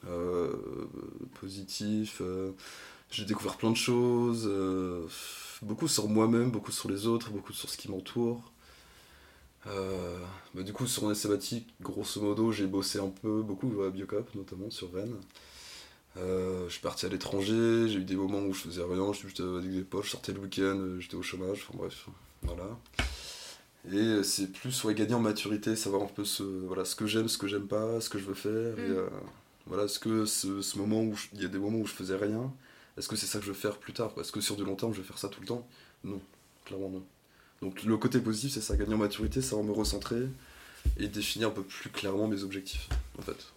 [0.08, 0.52] Euh,
[1.39, 2.22] positif,
[3.10, 4.52] j'ai découvert plein de choses,
[5.62, 8.53] beaucoup sur moi-même, beaucoup sur les autres, beaucoup sur ce qui m'entoure.
[9.67, 10.17] Euh,
[10.54, 14.34] bah, du coup, sur mon sabbatique, grosso modo, j'ai bossé un peu, beaucoup à Biocop,
[14.36, 15.15] notamment sur Rennes.
[16.17, 19.28] Euh, je suis parti à l'étranger, j'ai eu des moments où je faisais rien, j'étais
[19.28, 22.08] juste avec des poches, je sortais le week-end, euh, j'étais au chômage, enfin bref,
[22.43, 22.78] voilà.
[23.91, 27.08] Et euh, c'est plus ouais, gagner en maturité, savoir un peu ce, voilà, ce que
[27.08, 28.78] j'aime, ce que j'aime pas, ce que je veux faire.
[28.80, 28.91] Et, Mm.
[28.91, 29.10] euh,
[29.65, 32.15] voilà, est-ce que ce, ce moment où il y a des moments où je faisais
[32.15, 32.54] rien,
[32.97, 34.13] est-ce que c'est ça que je veux faire plus tard?
[34.19, 35.67] Est-ce que sur du long terme je vais faire ça tout le temps?
[36.04, 36.21] Non,
[36.65, 37.04] clairement non.
[37.63, 40.28] Donc le côté positif c'est ça, gagner en maturité, savoir me recentrer
[40.97, 43.54] et définir un peu plus clairement mes objectifs en fait.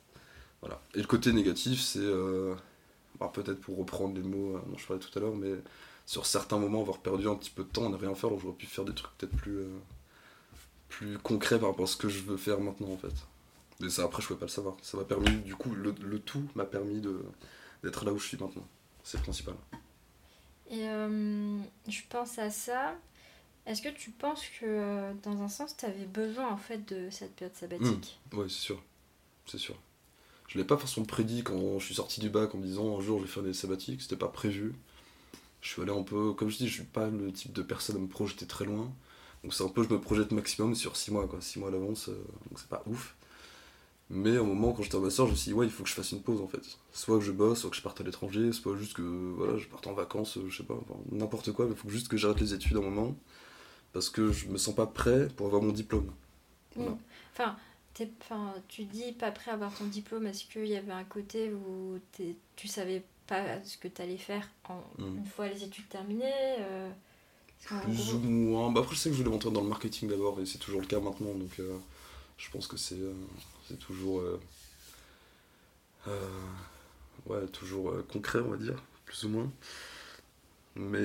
[0.61, 0.81] Voilà.
[0.95, 2.55] Et le côté négatif c'est, euh,
[3.19, 5.51] alors peut-être pour reprendre les mots euh, dont je parlais tout à l'heure, mais
[6.07, 8.55] sur certains moments avoir perdu un petit peu de temps ne rien faire, donc j'aurais
[8.55, 9.69] pu faire des trucs peut-être plus, euh,
[10.89, 13.15] plus concrets par rapport à ce que je veux faire maintenant en fait.
[13.81, 14.77] Mais ça après je pouvais pas le savoir.
[14.83, 17.03] Ça m'a permis, du coup, le, tout m'a permis
[17.83, 18.67] d'être là où je suis maintenant.
[19.03, 19.55] C'est le principal.
[20.71, 20.87] Et
[21.89, 22.95] je pense à ça.
[23.67, 27.11] Est-ce que tu penses que euh, dans un sens, tu avais besoin en fait de
[27.11, 28.21] cette période sabbatique?
[28.33, 28.81] Ouais, c'est sûr.
[29.47, 29.77] C'est sûr.
[30.47, 33.01] Je l'ai pas forcément prédit quand je suis sorti du bac en me disant un
[33.01, 34.75] jour je vais faire des sabbatiques, c'était pas prévu.
[35.61, 37.97] Je suis allé un peu, comme je dis, je suis pas le type de personne
[37.97, 38.93] à me projeter très loin.
[39.43, 41.41] Donc c'est un peu, je me projette maximum sur 6 mois, quoi.
[41.41, 43.17] 6 mois à l'avance, euh, donc c'est pas ouf.
[44.09, 45.95] Mais au moment quand j'étais en je me suis dit, ouais, il faut que je
[45.95, 46.63] fasse une pause en fait.
[46.93, 49.67] Soit que je bosse, soit que je parte à l'étranger, soit juste que voilà, je
[49.67, 50.79] parte en vacances, euh, je sais pas,
[51.11, 53.17] n'importe quoi, mais il faut juste que j'arrête les études un moment.
[53.97, 56.13] Parce que je me sens pas prêt pour avoir mon diplôme.
[56.75, 56.99] Voilà.
[57.33, 57.57] Enfin,
[58.69, 60.27] tu dis pas prêt à avoir ton diplôme.
[60.27, 61.99] Est-ce qu'il y avait un côté où
[62.57, 65.17] tu savais pas ce que tu allais faire en- Mm.
[65.17, 66.31] une fois les études terminées
[66.61, 66.91] euh,
[67.85, 68.71] Plus ou moins.
[68.71, 70.83] Bah après, je sais que je voulais rentrer dans le marketing d'abord, et c'est toujours
[70.83, 71.79] le cas maintenant, donc euh,
[72.37, 73.15] je pense que c'est euh,
[73.81, 74.21] toujours.
[77.27, 79.51] ouais, toujours concret, on va dire, plus ou moins.
[80.75, 81.01] Mais.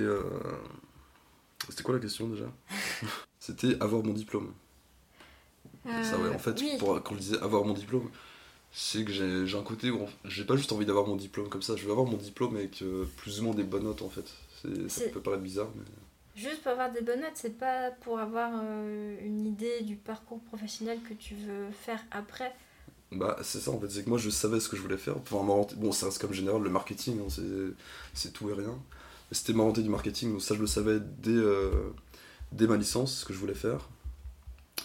[1.70, 2.46] C'était quoi la question déjà
[3.40, 4.54] C'était avoir mon diplôme.
[6.04, 6.72] Ça, ouais, Euh, en fait, oui.
[6.80, 8.10] pour- quand je disais avoir mon diplôme,
[8.72, 11.76] c'est que j'ai un côté où j'ai pas juste envie d'avoir mon diplôme comme ça,
[11.76, 14.34] je veux avoir mon diplôme avec euh, plus ou moins des bonnes notes en fait.
[14.90, 15.84] Ça peut paraître bizarre, mais.
[16.36, 20.40] Juste pour avoir des bonnes notes, c'est pas pour avoir euh, une idée du parcours
[20.42, 22.54] professionnel que tu veux faire après.
[23.12, 25.18] Bah, c'est ça en fait, c'est que moi je savais ce que je voulais faire.
[25.18, 25.44] Enfin,
[25.76, 27.28] bon, ça reste comme général, le marketing, hein,
[28.14, 28.78] c'est tout et rien.
[29.32, 31.72] C'était m'orienter du marketing, donc ça je le savais dès, euh,
[32.52, 33.90] dès ma licence, ce que je voulais faire.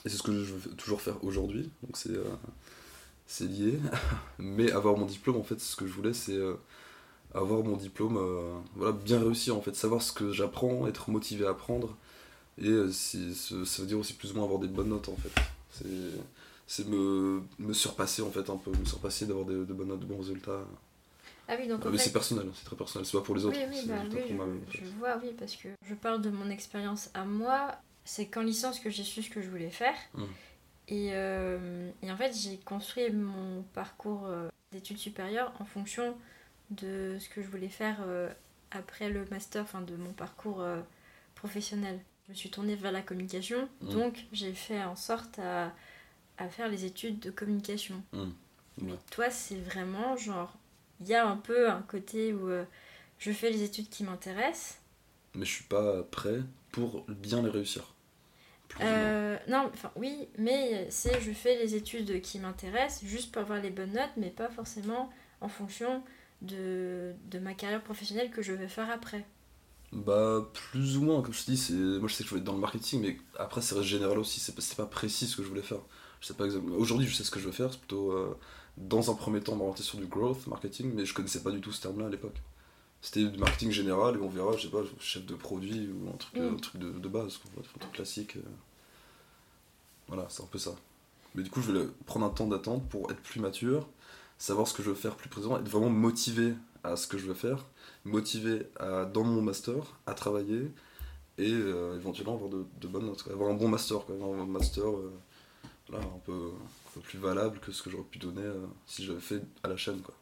[0.05, 3.79] Et c'est ce que je veux toujours faire aujourd'hui, donc c'est euh, lié.
[4.39, 6.55] Mais avoir mon diplôme, en fait, ce que je voulais, c'est euh,
[7.35, 8.19] avoir mon diplôme,
[8.77, 11.97] voilà, bien réussir en fait, savoir ce que j'apprends, être motivé à apprendre.
[12.59, 15.33] Et ça veut dire aussi plus ou moins avoir des bonnes notes en fait.
[15.71, 15.87] C'est
[16.69, 20.07] c'est me, me surpasser en fait un peu, me surpasser d'avoir de bonnes notes, de
[20.07, 20.65] bons résultats.
[21.49, 23.45] Ah oui, donc Ah, mais fait- c'est personnel, c'est très personnel, c'est pas pour les
[23.45, 23.57] autres.
[23.57, 24.85] Oui, bah, oui, pour moi-même, en je, fait.
[24.85, 27.77] je vois, oui, parce que je parle de mon expérience à moi.
[28.05, 29.95] C'est qu'en licence que j'ai su ce que je voulais faire.
[30.15, 30.25] Mm.
[30.89, 36.17] Et, euh, et en fait, j'ai construit mon parcours euh, d'études supérieures en fonction
[36.71, 38.29] de ce que je voulais faire euh,
[38.73, 40.65] après le master, enfin de mon parcours
[41.35, 42.01] professionnel.
[42.27, 43.89] Je me suis tournée vers la communication, Mm.
[43.89, 45.73] donc j'ai fait en sorte à,
[46.39, 48.03] à faire les études de communication.
[48.13, 48.25] Mm.
[48.83, 50.53] Mais toi, c'est vraiment genre,
[51.01, 52.65] il y a un peu un côté où euh,
[53.19, 54.79] je fais les études qui m'intéressent.
[55.35, 56.41] Mais je suis pas prêt
[56.73, 57.93] pour bien les réussir.
[58.83, 63.61] Euh, non, enfin oui, mais c'est je fais les études qui m'intéressent juste pour avoir
[63.61, 66.03] les bonnes notes, mais pas forcément en fonction
[66.43, 69.25] de, de ma carrière professionnelle que je vais faire après.
[69.93, 72.47] Bah, plus ou moins, comme je te dis, moi je sais que je veux être
[72.47, 75.37] dans le marketing, mais après ça reste général aussi, c'est pas, c'est pas précis ce
[75.37, 75.79] que je voulais faire.
[76.21, 76.77] Je sais pas exactement.
[76.77, 78.37] Aujourd'hui, je sais ce que je veux faire, c'est plutôt euh,
[78.77, 81.73] dans un premier temps m'orienter sur du growth marketing, mais je connaissais pas du tout
[81.73, 82.37] ce terme-là à l'époque.
[83.03, 86.17] C'était du marketing général et on verra, je sais pas, chef de produit ou un
[86.17, 86.55] truc, Mm.
[86.55, 88.37] un truc de, de base, quoi, un truc classique.
[88.37, 88.41] euh.
[90.09, 90.75] Voilà, c'est un peu ça.
[91.35, 93.87] Mais du coup, je vais prendre un temps d'attente pour être plus mature,
[94.39, 97.27] savoir ce que je veux faire plus présent, être vraiment motivé à ce que je
[97.27, 97.65] veux faire,
[98.05, 99.75] motivé à, dans mon master
[100.07, 100.71] à travailler
[101.39, 103.33] et euh, éventuellement avoir de, de bonnes notes, quoi.
[103.33, 104.15] avoir un bon master, quoi.
[104.15, 105.13] avoir un master euh,
[105.91, 106.51] là, un, peu,
[106.97, 109.77] peu plus valable que ce que j'aurais pu donner euh, si j'avais fait à la
[109.77, 110.15] chaîne, quoi,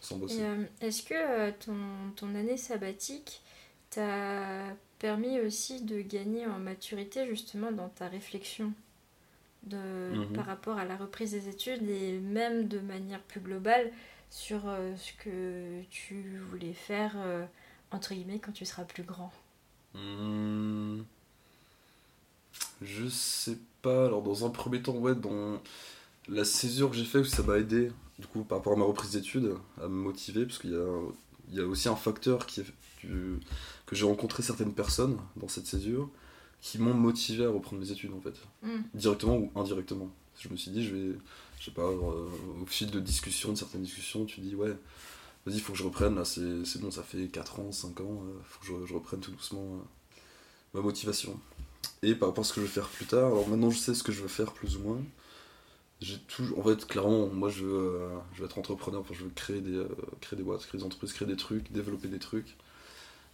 [0.00, 0.42] sans bosser.
[0.42, 1.76] Euh, est-ce que euh, ton,
[2.16, 3.42] ton année sabbatique
[3.90, 8.72] t'a permis aussi de gagner en maturité justement dans ta réflexion
[9.64, 9.78] de,
[10.12, 10.32] Mhm.
[10.34, 13.90] par rapport à la reprise des études et même de manière plus globale
[14.30, 14.62] sur
[14.96, 17.14] ce que tu voulais faire
[17.92, 19.32] entre guillemets quand tu seras plus grand?
[19.94, 21.02] Hmm.
[22.82, 24.06] Je sais pas.
[24.06, 25.60] Alors, dans un premier temps, ouais, dans
[26.28, 29.12] la césure que j'ai fait, ça m'a aidé, du coup, par rapport à ma reprise
[29.12, 31.00] d'études, à me motiver, parce qu'il y a,
[31.50, 32.66] il y a aussi un facteur qui est,
[33.02, 33.38] que,
[33.86, 36.10] que j'ai rencontré certaines personnes dans cette césure
[36.60, 38.34] qui m'ont motivé à reprendre mes études, en fait.
[38.62, 38.82] Mm.
[38.94, 40.10] Directement ou indirectement.
[40.38, 41.18] Je me suis dit, je vais,
[41.60, 42.28] je sais pas, euh,
[42.62, 44.76] au fil de discussions, de certaines discussions, tu dis, ouais,
[45.46, 48.22] vas-y, faut que je reprenne, là, c'est c'est bon, ça fait 4 ans, 5 ans,
[48.24, 50.18] euh, faut que je, je reprenne tout doucement euh,
[50.74, 51.38] ma motivation.
[52.02, 53.94] Et par rapport à ce que je vais faire plus tard, alors maintenant je sais
[53.94, 55.00] ce que je veux faire plus ou moins.
[56.00, 59.24] J'ai toujours, en fait, clairement, moi je veux, euh, je veux être entrepreneur, enfin, je
[59.24, 59.88] veux créer des, euh,
[60.20, 62.56] créer des boîtes, créer des entreprises, créer des trucs, développer des trucs,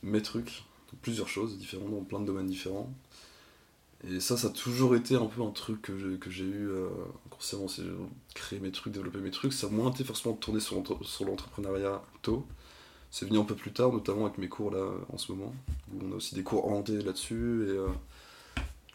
[0.02, 0.64] mes trucs,
[1.02, 2.92] plusieurs choses différentes, dans plein de domaines différents.
[4.08, 6.68] Et ça, ça a toujours été un peu un truc que j'ai, que j'ai eu
[6.68, 6.88] euh,
[7.42, 7.82] c'est
[8.34, 9.52] créer mes trucs, développer mes trucs.
[9.52, 12.46] Ça a moins été forcément tourné sur, sur l'entrepreneuriat tôt.
[13.10, 15.52] C'est venu un peu plus tard, notamment avec mes cours là en ce moment,
[15.92, 17.34] où on a aussi des cours orientés là-dessus.
[17.68, 17.88] Euh,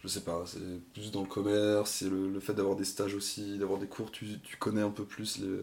[0.03, 0.60] je sais pas, c'est
[0.93, 4.12] plus dans le commerce, c'est le, le fait d'avoir des stages aussi, d'avoir des cours,
[4.12, 5.60] tu, tu connais un peu plus les-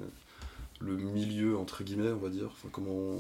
[0.80, 2.46] le milieu, entre guillemets, on va dire.
[2.50, 3.16] Enfin, comment.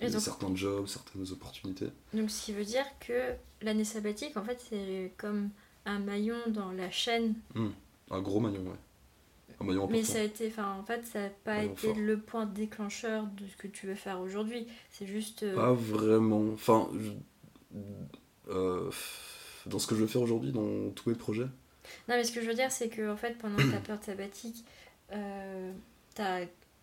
[0.00, 1.88] Et donc- certains jobs, certaines opportunités.
[2.12, 5.50] Donc, ce qui veut dire que l'année sabbatique, en fait, c'est comme
[5.84, 7.34] un maillon dans la chaîne.
[8.10, 8.78] Un gros maillon, ouais.
[9.60, 9.92] Un maillon important.
[9.98, 11.96] Mais ça a été, enfin, en fait, ça n'a pas été fort.
[11.96, 14.66] le point déclencheur de ce que tu veux faire aujourd'hui.
[14.90, 15.44] C'est juste.
[15.44, 16.42] euh, Pas vraiment.
[16.52, 17.78] Enfin, je-
[18.50, 18.90] euh,
[19.66, 21.46] dans ce que je veux faire aujourd'hui, dans tous mes projets.
[22.08, 24.64] Non, mais ce que je veux dire, c'est que en fait, pendant ta période sabbatique,
[25.12, 25.72] euh,
[26.14, 26.40] t'as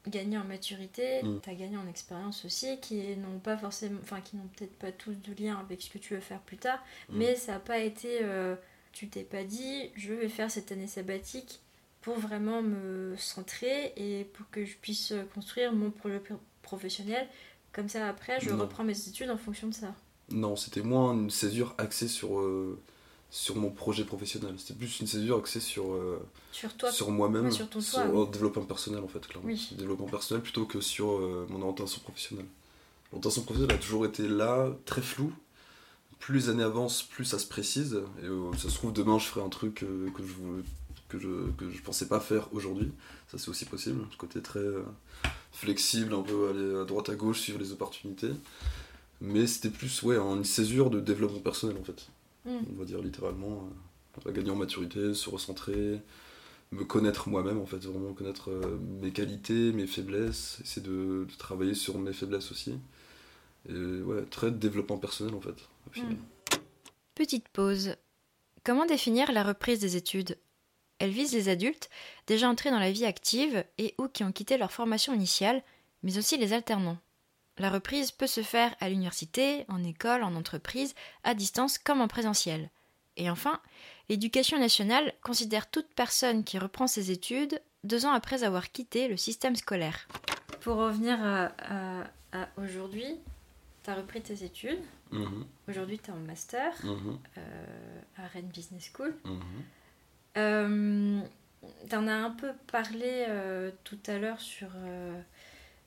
[0.07, 1.39] gagné en maturité, Mm.
[1.41, 5.13] t'as gagné en expérience aussi, qui n'ont pas forcément, enfin, qui n'ont peut-être pas tous
[5.13, 7.17] de lien avec ce que tu veux faire plus tard, Mm.
[7.17, 8.55] mais ça n'a pas été, euh,
[8.91, 11.59] tu t'es pas dit, je vais faire cette année sabbatique
[12.01, 17.27] pour vraiment me centrer et pour que je puisse construire mon projet pro- professionnel.
[17.71, 18.57] Comme ça, après, je Non.
[18.59, 19.93] reprends mes études en fonction de ça.
[20.31, 22.77] Non, c'était moins une césure axée sur, euh,
[23.29, 24.55] sur mon projet professionnel.
[24.57, 26.19] C'était plus une césure axée sur, euh,
[26.51, 28.25] Sur toi, sur moi-même, ouais, sur ton sur toi, oui.
[28.25, 29.47] le développement personnel en fait, clairement.
[29.47, 29.69] Oui.
[29.77, 32.45] Développement personnel plutôt que sur euh, mon orientation professionnelle.
[33.11, 35.33] L'orientation professionnelle a toujours été là, très floue.
[36.19, 38.01] Plus les années avancent, plus ça se précise.
[38.21, 39.85] Et ça se trouve, demain, je ferai un truc que
[40.19, 40.63] je voulais-
[41.07, 42.91] que je, que je pensais pas faire aujourd'hui.
[43.31, 44.05] Ça, c'est aussi possible.
[44.11, 44.83] Ce côté très euh,
[45.51, 48.29] flexible, un peu aller à droite à gauche, suivre les opportunités.
[49.21, 52.07] Mais c'était plus ouais, une césure de développement personnel en fait.
[52.45, 52.59] Mm.
[52.73, 53.69] On va dire littéralement.
[54.25, 56.01] euh, gagner en maturité, se recentrer,
[56.71, 61.37] me connaître moi-même en fait, vraiment connaître euh, mes qualités, mes faiblesses, essayer de, de
[61.37, 62.73] travailler sur mes faiblesses aussi.
[63.67, 65.55] Et ouais, très développement personnel en fait.
[65.87, 66.13] au final.
[66.13, 66.17] Mm.
[67.15, 67.95] Petite pause.
[68.63, 70.37] Comment définir la reprise des études?
[70.99, 71.89] Elle vise les adultes
[72.27, 75.63] déjà entrés dans la vie active et ou qui ont quitté leur formation initiale,
[76.03, 76.97] mais aussi les alternants.
[77.59, 82.07] La reprise peut se faire à l'université, en école, en entreprise, à distance comme en
[82.07, 82.69] présentiel.
[83.17, 83.59] Et enfin,
[84.07, 89.17] l'éducation nationale considère toute personne qui reprend ses études deux ans après avoir quitté le
[89.17, 90.07] système scolaire.
[90.61, 93.17] Pour revenir à, à- à aujourd'hui,
[93.83, 94.79] tu as repris tes études.
[95.11, 99.13] Mhm, Aujourd'hui, tu es en master mhm, euh, à Rennes Business School.
[99.25, 99.39] mhm.
[100.37, 101.19] Euh,
[101.89, 105.21] T'en as un peu parlé euh, tout à l'heure sur, euh,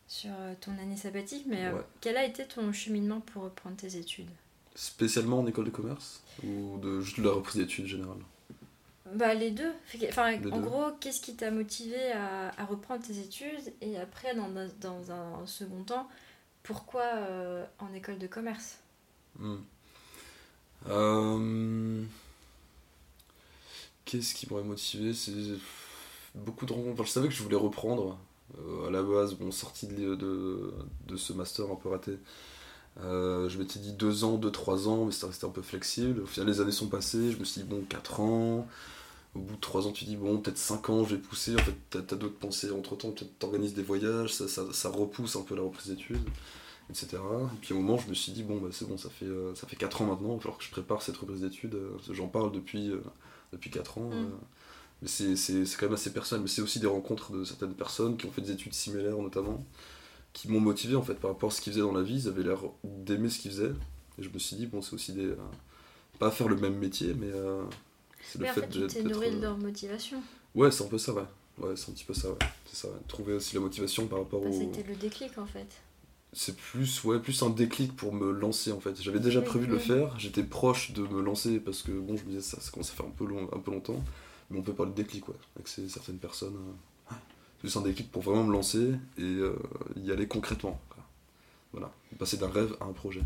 [0.08, 1.82] sur euh, ton année sabbatique, mais euh, Ouais.
[2.00, 4.28] quel a été ton cheminement pour reprendre tes études?
[4.74, 8.18] Spécialement en école de commerce ou de juste de la reprise d'études générale?
[9.14, 9.72] Bah les deux.
[10.08, 10.62] Enfin, Les en deux.
[10.62, 13.72] gros, qu'est-ce qui t'a motivé à, à reprendre tes études?
[13.82, 16.08] Et après, dans, un- dans un second temps,
[16.62, 18.78] pourquoi euh, en école de commerce?
[19.38, 19.56] Hmm.
[20.88, 22.04] Euh,
[24.04, 25.14] Qu'est-ce qui m'aurait motivé?
[25.14, 25.32] C'est
[26.34, 26.92] beaucoup de rencontres.
[26.94, 28.18] Enfin, je savais que je voulais reprendre.
[28.58, 30.72] Euh, à la base, bon, sorti de, de,
[31.08, 32.18] de ce master un peu raté.
[33.00, 36.22] Euh, je m'étais dit deux ans, deux, trois ans, mais ça restait un peu flexible.
[36.22, 37.32] Au final, les années sont passées.
[37.32, 38.66] Je me suis dit, bon, quatre ans.
[39.34, 41.54] Au bout de trois ans, tu dis, bon, peut-être cinq ans, je vais pousser.
[41.54, 43.12] En fait, t'as as, d'autres pensées entre temps.
[43.12, 46.20] Peut-être t'organises des voyages, ça, ça, ça repousse un peu la reprise d'études
[46.90, 47.18] etc.
[47.54, 49.54] Et puis au moment, je me suis dit, bon, bah, c'est bon, ça fait, euh,
[49.54, 51.74] ça fait 4 ans maintenant, falloir que je prépare cette reprise d'études.
[51.74, 52.92] euh, J'en parle depuis,
[53.52, 54.10] depuis 4 ans.
[54.10, 54.30] Mm.
[55.02, 56.42] Mais c'est c'est- c'est quand même assez personnel.
[56.42, 59.64] Mais c'est aussi des rencontres de certaines personnes qui ont fait des études similaires, notamment,
[60.32, 62.14] qui m'ont motivé en fait par rapport à ce qu'ils faisaient dans la vie.
[62.24, 63.72] Ils avaient l'air d'aimer ce qu'ils faisaient.
[64.18, 65.26] Et je me suis dit, bon, c'est aussi des.
[65.26, 65.36] euh,
[66.18, 67.62] pas faire le même métier, mais euh,
[68.22, 70.22] c'est le en fait, tu nourri de euh, leur motivation.
[70.54, 71.22] Ouais, c'est un peu ça, ouais.
[71.58, 72.38] Ouais, c'est un petit peu ça, ouais.
[72.66, 72.98] C'est ça, ouais.
[73.08, 74.52] Trouver aussi la motivation par rapport Bah, au.
[74.52, 75.66] C'était le déclic en fait.
[76.34, 79.00] C'est plus, ouais, plus un déclic pour me lancer en fait.
[79.02, 82.22] J'avais déjà prévu de le faire, j'étais proche de me lancer parce que bon, je
[82.24, 84.02] me disais ça, ça commence à faire un peu, long, un peu longtemps,
[84.52, 86.56] mais on peut parler de déclic, ouais, avec ces- certaines personnes.
[86.56, 86.72] euh,
[87.64, 89.56] juste un déclic pour vraiment me lancer et euh,
[89.96, 90.80] y aller concrètement.
[90.90, 91.04] quoi.
[91.72, 93.22] Voilà, passer d'un rêve à un projet.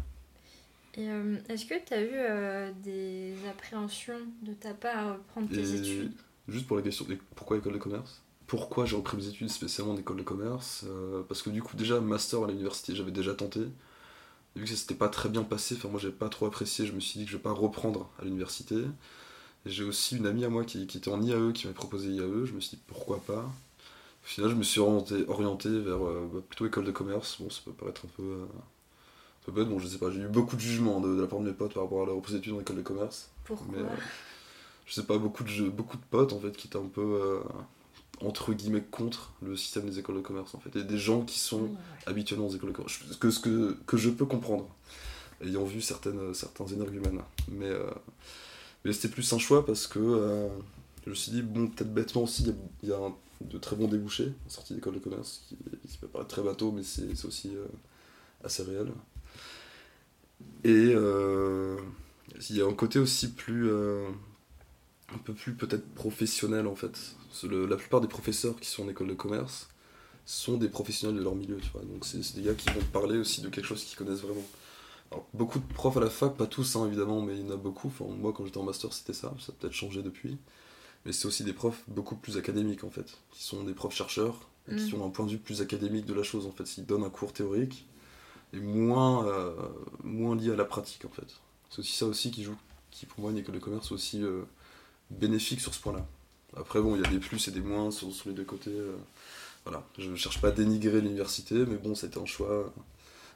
[0.95, 5.51] Et euh, est-ce que tu as eu euh, des appréhensions de ta part à reprendre
[5.51, 6.15] tes Et études?
[6.49, 8.23] juste pour la question, pourquoi école de commerce?
[8.47, 10.85] Pourquoi j'ai repris mes études spécialement en école de commerce?
[11.29, 13.61] Parce que du coup, déjà, master à l'université, j'avais déjà tenté.
[13.61, 16.87] Et vu que ça s'était pas très bien passé, enfin moi j'avais pas trop apprécié,
[16.87, 18.77] je me suis dit que je vais pas reprendre à l'université.
[19.67, 22.45] J'ai aussi une amie à moi qui, qui était en IAE qui m'a proposé IAE,
[22.47, 23.43] je me suis dit pourquoi pas?
[23.43, 27.37] Au final, je me suis orienté, orienté vers euh, bah, plutôt école de commerce.
[27.41, 30.21] Bon, ça peut paraître un peu, euh, un peu bête, bon, je sais pas, j'ai
[30.21, 32.13] eu beaucoup de jugements de, de la part de mes potes par rapport à la
[32.13, 33.31] reprise d'études en école de commerce.
[33.45, 33.67] Pourquoi?
[33.73, 33.97] Mais, euh,
[34.87, 37.41] je sais pas, beaucoup de, beaucoup de potes en fait qui étaient un peu euh,
[38.21, 40.77] entre guillemets contre le système des écoles de commerce en fait.
[40.79, 41.71] Et des gens qui sont ouais.
[42.07, 43.01] habituellement aux écoles de commerce.
[43.11, 44.69] Ce que, ce que, que je peux comprendre,
[45.45, 47.21] ayant vu certaines, certains énergumènes.
[47.49, 47.91] Mais, euh,
[48.87, 50.49] mais c'était plus un choix parce que euh,
[51.05, 52.99] je me suis dit, bon, peut-être bêtement aussi, il y a,
[53.41, 56.85] de très bons débouchés en sortie d'école de commerce, qui, peut paraître très bateau, mais
[56.85, 57.67] c'est aussi euh,
[58.45, 58.93] assez réel.
[60.63, 61.77] Et euh,
[62.49, 63.71] il y a un côté aussi plus.
[63.73, 67.17] un peu plus peut-être professionnel en fait.
[67.43, 69.69] La plupart des professeurs qui sont en école de commerce
[70.27, 71.83] sont des professionnels de leur milieu, tu vois.
[71.83, 74.45] Donc c'est des gars qui vont parler aussi de quelque chose qu'ils connaissent vraiment.
[75.13, 77.53] Alors, beaucoup de profs à la fac, pas tous hein, évidemment, mais il y en
[77.55, 77.89] a beaucoup.
[77.89, 80.37] Enfin, moi quand j'étais en master c'était ça, ça a peut-être changé depuis.
[81.07, 84.49] Mais c'est aussi des profs beaucoup plus académiques en fait, qui sont des profs chercheurs,
[84.71, 85.03] et qui Mm.
[85.03, 86.79] ont un point de vue plus académique de la chose en fait.
[86.79, 87.87] Ils donnent un cours théorique
[88.55, 89.55] et moins, euh,
[90.05, 91.27] moins lié à la pratique en fait.
[91.71, 92.57] C'est aussi ça aussi qui joue,
[92.91, 94.43] qui pour moi une école de commerce aussi euh,
[95.11, 96.07] bénéfique sur ce point-là.
[96.57, 98.71] Après bon, il y a des plus et des moins sur, sur les deux côtés.
[98.73, 98.97] euh,
[99.65, 102.73] voilà, je ne cherche pas à dénigrer l'université, mais bon, c'était un choix.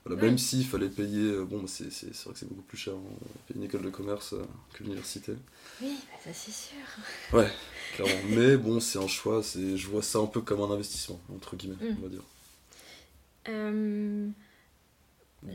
[0.05, 0.29] Voilà, Ouais.
[0.29, 3.63] Même s'il fallait payer, euh, bon, c'est vrai que c'est beaucoup plus cher, hein, une
[3.65, 5.33] école de commerce euh, que l'université.
[5.83, 6.79] Oui, bah, ça c'est sûr.
[7.95, 8.21] Clairement.
[8.31, 11.77] Mais bon, c'est un choix, je vois ça un peu comme un investissement, entre guillemets,
[11.83, 11.97] Mm.
[11.99, 12.23] on va dire.
[13.49, 14.29] Euh,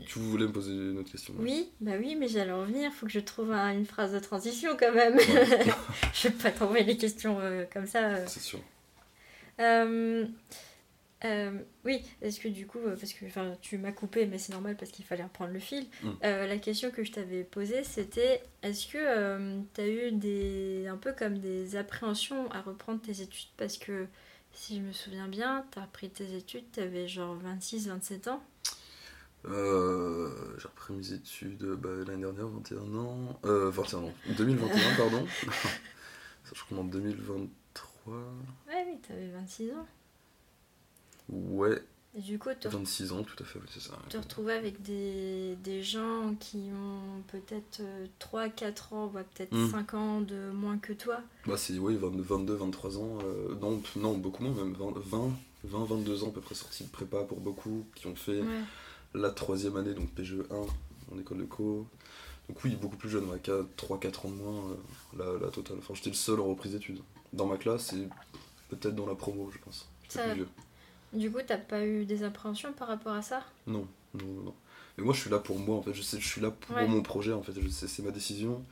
[0.06, 2.92] Tu voulais me poser une autre question oui, bah oui, mais j'allais en revenir.
[2.92, 5.16] Faut que je trouve un- une phrase de transition quand même.
[5.16, 5.24] Ouais.
[6.14, 8.26] je vais pas t'envoyer les questions euh, comme ça.
[8.26, 8.58] C'est sûr.
[11.24, 13.24] Euh, euh, oui, est-ce que du coup, euh, parce que
[13.60, 15.86] tu m'as coupé, mais c'est normal parce qu'il fallait reprendre le fil.
[16.02, 16.08] Mm.
[16.24, 20.96] Euh, la question que je t'avais posée, c'était est-ce que tu as eu des, un
[20.96, 23.48] peu comme des appréhensions à reprendre tes études?
[23.56, 24.06] Parce que
[24.52, 28.42] si je me souviens bien, tu as repris tes études, tu avais genre 26-27 ans.
[29.48, 33.40] Euh, j'ai repris mes études bah, l'année dernière, 21 ans.
[33.44, 34.12] Euh, 21 ans.
[34.36, 35.26] 2021, pardon.
[36.52, 38.14] Je en 2023.
[38.14, 39.86] Ouais, oui, tu avais 26 ans.
[41.28, 41.82] Ouais,
[42.14, 43.98] du coup, tu 26 ans, tout à fait, oui, c'est ça.
[44.08, 47.82] te retrouvais avec des, des gens qui ont peut-être
[48.20, 49.70] 3-4 ans, voire peut-être Mm.
[49.70, 51.20] 5 ans de moins que toi.
[51.46, 53.18] Bah, c'est, oui, 22, 22, 23 ans.
[53.24, 53.54] euh,
[53.96, 55.30] non, beaucoup moins, même 20, 20,
[55.64, 58.60] 20, 22 ans à peu près sortis de prépa pour beaucoup, qui ont fait Ouais.
[59.14, 60.54] la troisième année, donc PGE 1
[61.14, 61.86] en école de co.
[62.48, 63.40] Donc oui, beaucoup plus jeune, ouais,
[63.76, 64.70] 3-4 ans de moins,
[65.18, 65.76] euh, la, la totale.
[65.80, 67.00] Enfin, j'étais le seul en reprise d'études.
[67.32, 68.08] Dans ma classe et
[68.70, 69.88] peut-être dans la promo, je pense.
[70.08, 70.48] Ça- plus vieux.
[71.12, 73.42] Du coup, t'as pas eu des appréhensions par rapport à ça?
[73.66, 74.54] Non, non, non.
[74.96, 75.92] Mais moi, je suis là pour moi, en fait.
[75.94, 76.86] Je sais, je suis là pour Ouais.
[76.86, 77.52] mon projet, en fait.
[77.60, 78.64] Je sais, c'est ma décision.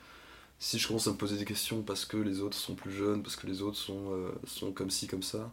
[0.59, 3.23] Si je commence à me poser des questions parce que les autres sont plus jeunes,
[3.23, 5.51] parce que les autres sont, euh, sont comme ci, comme ça,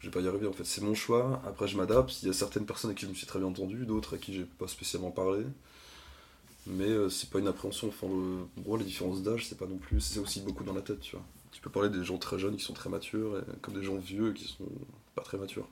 [0.00, 0.64] je vais pas y arriver, en fait.
[0.64, 1.42] C'est mon choix.
[1.46, 2.22] Après, je m'adapte.
[2.22, 4.18] Il y a certaines personnes à qui je me suis très bien entendu, d'autres à
[4.18, 5.44] qui j'ai pas spécialement parlé.
[6.66, 7.88] Mais euh, c'est pas une appréhension.
[7.88, 10.00] Enfin, le, les différences d'âge, c'est pas non plus.
[10.00, 11.24] C'est aussi beaucoup dans la tête, tu vois.
[11.52, 13.96] Tu peux parler des gens très jeunes qui sont très matures, et, comme des gens
[13.96, 14.68] vieux qui sont
[15.14, 15.68] pas très matures.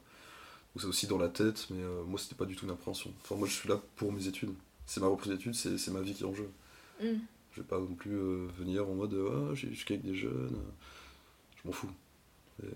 [0.79, 3.13] C'est aussi dans la tête, mais euh, moi c'était pas du tout une appréhension.
[3.23, 4.53] Enfin moi je suis là pour mes études.
[4.87, 6.49] C'est ma reprise d'études, c'est ma vie qui est en jeu.
[7.03, 7.19] Mm.
[7.53, 9.17] Je vais pas non plus euh, venir en mode
[9.55, 10.57] j'ai- je suis avec des jeunes.
[11.63, 11.91] Je m'en fous.
[12.63, 12.67] Et,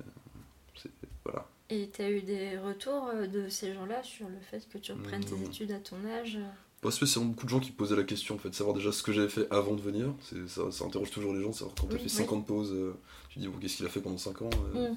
[0.76, 0.90] c'est-
[1.24, 1.46] voilà.
[1.70, 5.24] Et t'as eu des retours euh, de ces gens-là sur le fait que tu reprennes
[5.24, 5.44] tes Non.
[5.46, 6.38] études à ton âge
[6.82, 9.12] Pas spécialement beaucoup de gens qui posaient la question en fait, savoir déjà ce que
[9.12, 10.12] j'avais fait avant de venir.
[10.20, 12.10] C'est- Ça, ça interroge toujours les gens, savoir quand t'as Oui, fait oui.
[12.10, 12.92] 5 ans de pause, euh,
[13.30, 14.90] tu dis bon, qu'est-ce qu'il a fait pendant 5 ans euh.
[14.90, 14.96] Mm.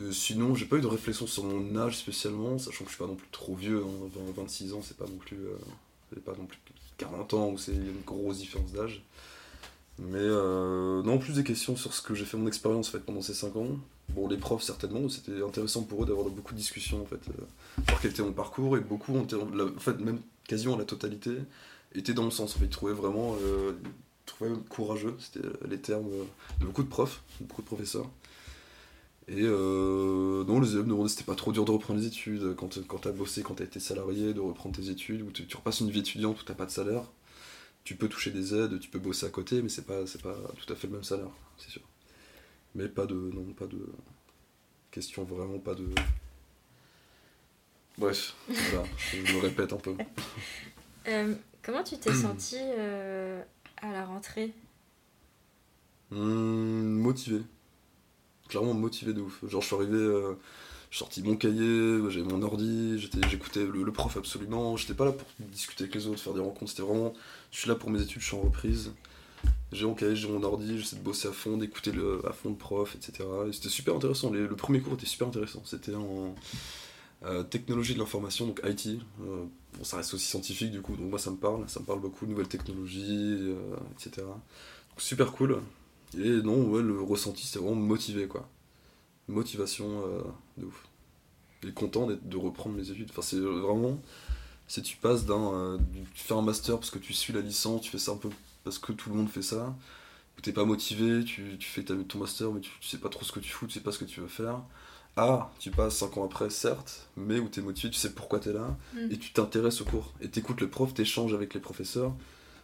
[0.00, 3.02] Euh, Sinon, j'ai pas eu de réflexion sur mon âge spécialement, sachant que je suis
[3.04, 6.32] pas non plus trop vieux, hein, 20 26 ans, c'est pas non plus euh, pas
[6.38, 6.58] non plus
[6.98, 9.02] 40 ans où c'est une grosse différence d'âge.
[9.98, 13.20] Mais euh, non, plus des questions sur ce que j'ai fait mon expérience en pendant
[13.22, 13.66] ces 5 ans.
[14.10, 17.42] Bon, les profs certainement, c'était intéressant pour eux d'avoir beaucoup de discussions en fait, euh,
[17.88, 21.30] voir quel était mon parcours et beaucoup, été- la- en fait même quasiment la totalité,
[21.94, 22.56] était dans le sens.
[22.56, 23.36] En ils trouvaient vraiment
[24.68, 26.08] courageux, c'était les termes
[26.60, 28.08] de beaucoup de profs, beaucoup de professeurs.
[29.28, 32.06] Et euh, non, les élèves me demandaient si c'était pas trop dur de reprendre les
[32.06, 35.46] études, quand, quand t'as bossé, quand t'as été salarié, de reprendre tes études, ou tu,
[35.46, 37.04] tu repasses une vie étudiante où t'as pas de salaire.
[37.84, 40.36] Tu peux toucher des aides, tu peux bosser à côté, mais c'est pas, c'est pas
[40.56, 41.82] tout à fait le même salaire, c'est sûr.
[42.74, 43.14] Mais pas de.
[43.14, 43.78] Non, pas de.
[44.90, 45.88] Question vraiment pas de.
[47.98, 49.94] Bref, voilà, je me répète un peu.
[51.08, 53.40] Euh, Comment tu t'es senti euh,
[53.80, 54.52] à la rentrée?
[56.10, 57.42] Hum, motivé.
[58.52, 59.40] Clairement motivé de ouf.
[59.48, 60.34] Genre, je suis arrivé, euh,
[60.90, 64.76] j'ai sorti mon cahier, j'avais mon ordi, j'écoutais le, prof absolument.
[64.76, 66.70] J'étais pas là pour discuter avec les autres, faire des rencontres.
[66.70, 67.14] C'était vraiment,
[67.50, 68.92] je suis là pour mes études, je suis en reprise.
[69.72, 71.92] J'ai mon cahier, j'ai mon ordi, j'essaie de bosser à fond, d'écouter
[72.28, 73.26] à fond le prof, etc.
[73.48, 74.28] Et c'était super intéressant.
[74.28, 75.62] Le premier cours était super intéressant.
[75.64, 76.34] C'était en
[77.24, 78.86] euh, technologie de l'information, donc IT.
[79.22, 79.46] Euh,
[79.78, 81.66] bon, ça reste aussi scientifique du coup, donc moi ça me parle.
[81.70, 84.26] Ça me parle beaucoup, nouvelles technologies, euh, etc.
[84.26, 85.62] Donc, super cool.
[86.18, 88.48] Et non, ouais, le ressenti, c'était vraiment motivé, quoi.
[89.28, 90.22] Motivation euh,
[90.58, 90.86] de ouf.
[91.66, 93.08] Et content de reprendre mes études.
[93.10, 93.98] Enfin, c'est vraiment.
[94.68, 95.52] Si tu passes d'un.
[95.54, 95.78] euh,
[96.14, 98.30] tu fais un master parce que tu suis la licence, tu fais ça un peu
[98.64, 99.74] parce que tout le monde fait ça,
[100.38, 103.24] où t'es pas motivé, tu, tu fais ton master, mais tu, tu sais pas trop
[103.24, 104.60] ce que tu fous, tu sais pas ce que tu veux faire.
[105.16, 108.52] Ah, tu passes 5 ans après, certes, mais où t'es motivé, tu sais pourquoi t'es
[108.52, 109.10] là, Mm.
[109.12, 110.12] et tu t'intéresses au cours.
[110.20, 112.14] Et t'écoutes le prof, t'échanges avec les professeurs.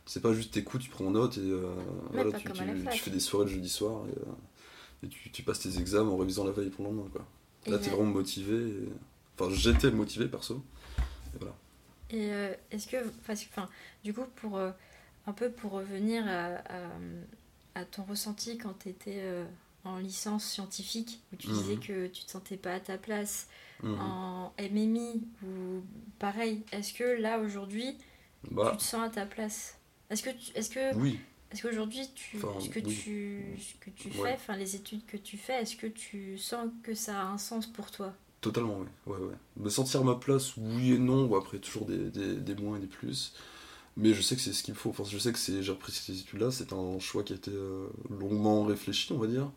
[0.09, 1.71] C'est pas juste t'écoutes, tu prends note et euh,
[2.13, 2.49] voilà, tu,
[2.99, 4.33] fais des soirées le jeudi soir et, euh,
[5.05, 7.11] et tu, tu passes tes examens en révisant la veille pour le lendemain.
[7.13, 7.27] Quoi.
[7.67, 8.55] Et, Là, t'es vraiment motivé.
[8.57, 8.89] et-
[9.39, 10.65] Enfin, j'étais motivé perso.
[11.35, 11.55] Et voilà.
[12.11, 13.69] Et euh, est-ce que, enfin,
[14.03, 14.71] du coup, pour euh,
[15.27, 16.89] un peu pour revenir à, à,
[17.75, 19.23] à ton ressenti quand tu étais
[19.85, 21.55] en licence scientifique, où tu Mhm.
[21.55, 23.49] disais que tu te sentais pas à ta place,
[23.83, 23.99] Mhm.
[24.01, 25.83] en MMI, ou
[26.19, 27.97] pareil, est-ce que là aujourd'hui
[28.51, 29.78] Bah, tu te sens à ta place?
[30.11, 31.19] Est-ce que, tu- est-ce que, oui.
[31.51, 32.95] est-ce qu'aujourd'hui tu, Enfin, ce que oui.
[32.95, 36.69] tu, ce que tu fais, enfin les études que tu fais, est-ce que tu sens
[36.83, 38.15] que ça a un sens pour toi?
[38.41, 38.87] Totalement, oui.
[39.07, 39.35] Ouais, ouais.
[39.57, 41.27] Me sentir ma place, oui et non.
[41.27, 43.33] Bon, après, toujours des, des, des moins et des plus.
[43.97, 44.91] Mais je sais que c'est ce qu'il me faut.
[44.91, 46.51] Enfin, je sais que c'est, j'ai repris ces études-là.
[46.53, 49.51] C'est un choix qui a été euh, longuement réfléchi, on va dire.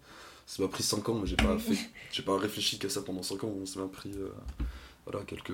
[0.47, 1.77] Ça m'a pris 5 ans, mais j'ai pas fait,
[2.11, 3.53] j'ai pas réfléchi qu'à ça pendant 5 ans.
[3.65, 4.29] Ça m'a pris, euh,
[5.05, 5.53] voilà, quelques,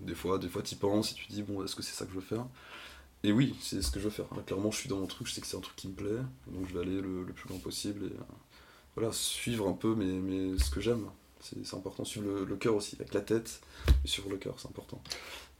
[0.00, 2.12] des fois, des fois, t'y penses et tu dis, bon, est-ce que c'est ça que
[2.12, 2.46] je veux faire?
[3.22, 4.26] Et oui, c'est ce que je veux faire.
[4.36, 5.26] Là, clairement, je suis dans mon truc.
[5.26, 7.32] Je sais que c'est un truc qui me plaît, donc je vais aller le, le
[7.32, 8.24] plus loin possible et euh,
[8.94, 11.06] voilà, suivre un peu mes, mes, ce que j'aime.
[11.40, 13.60] C'est important, suivre le, le cœur aussi, avec la tête,
[14.04, 15.00] et suivre le cœur, c'est important.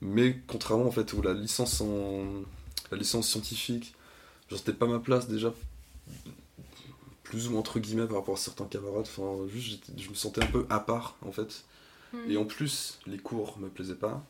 [0.01, 2.25] Mais contrairement en fait où la licence en
[2.91, 3.95] la licence scientifique,
[4.51, 5.55] genre c'était pas ma place déjà,
[7.23, 9.07] plus ou moins entre guillemets par rapport à certains camarades.
[9.07, 11.65] Enfin, juste je me sentais un peu à part en fait.
[12.29, 14.25] Et en plus, les cours me plaisaient pas.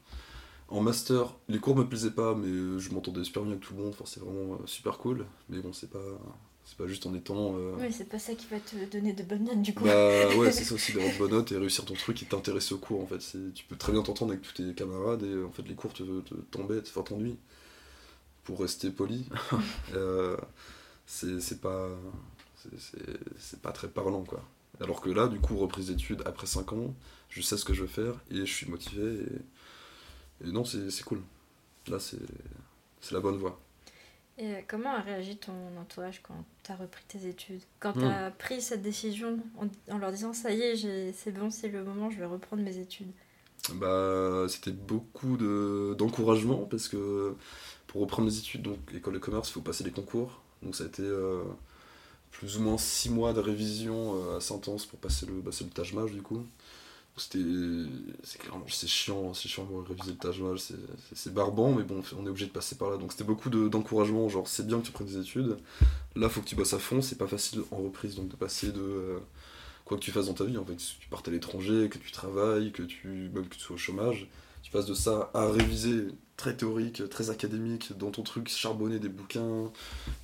[0.68, 3.74] En master, les cours me plaisaient pas, mais euh, je m'entendais super bien avec tout
[3.74, 3.92] le monde.
[3.94, 5.24] Enfin, c'est vraiment euh, super cool.
[5.48, 6.00] Mais bon, c'est pas,
[6.64, 7.54] c'est pas juste en étant.
[7.56, 9.84] euh, Oui, c'est pas ça qui va te donner de bonnes notes du coup.
[9.84, 12.74] bah ouais, c'est ça aussi d'avoir de bonnes notes et réussir ton truc et t'intéresser
[12.74, 13.18] au cours en fait.
[13.54, 16.02] Tu peux très bien t'entendre avec tous tes camarades et en fait les cours te,
[16.20, 17.38] te- t'embêtent, enfin t'ennuient.
[18.44, 19.26] Pour rester poli,
[19.94, 20.36] Euh,
[21.06, 21.88] c'est c'est pas,
[22.56, 24.42] c'est- c'est c'est pas très parlant quoi.
[24.80, 26.94] Alors que là, du coup, reprise d'études après 5 ans,
[27.30, 29.28] je sais ce que je veux faire et je suis motivé et,
[30.44, 31.22] et non, c'est cool.
[31.88, 32.18] Là, c'est
[33.12, 33.60] la bonne voie.
[34.38, 37.62] Et euh, comment a réagi ton entourage quand tu as repris tes études?
[37.80, 37.98] Quand Hmm.
[37.98, 41.68] tu as pris cette décision en, en leur disant ça y est, c'est bon, c'est
[41.68, 43.12] le moment, je vais reprendre mes études?
[43.74, 47.34] Bah, c'était beaucoup de- d'encouragement parce que
[47.88, 50.42] pour reprendre mes études, donc école de commerce, il faut passer les concours.
[50.62, 51.42] Donc ça a été euh,
[52.32, 55.96] plus ou moins six mois de révision euh, assez intense pour passer le, bah, le
[55.96, 56.46] Mahal du coup.
[57.18, 57.38] C'était,
[58.22, 62.28] c'est chiant, c'est chiant de réviser le Taj Mahal, c'est, barbant, mais bon, on est
[62.28, 62.98] obligé de passer par là.
[62.98, 65.56] Donc c'était beaucoup de- d'encouragement, genre c'est bien que tu prennes des études,
[66.14, 68.70] là faut que tu bosses à fond, c'est pas facile en reprise, donc de passer
[68.70, 69.18] de euh,
[69.86, 71.96] quoi que tu fasses dans ta vie, en fait, si tu partes à l'étranger, que
[71.98, 74.28] tu travailles, que tu, même que tu sois au chômage,
[74.62, 79.08] tu passes de ça à réviser très théorique, très académique, dans ton truc, charbonner des
[79.08, 79.70] bouquins,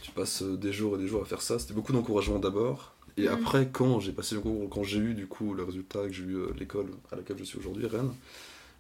[0.02, 1.58] tu passes euh, des jours et des jours à faire ça.
[1.58, 2.92] C'était beaucoup d'encouragement d'abord.
[3.18, 3.34] Et Mhm.
[3.34, 6.24] après, quand j'ai passé le concours, quand j'ai eu du coup le résultat, que j'ai
[6.24, 8.12] eu euh, l'école à laquelle je suis aujourd'hui, Rennes,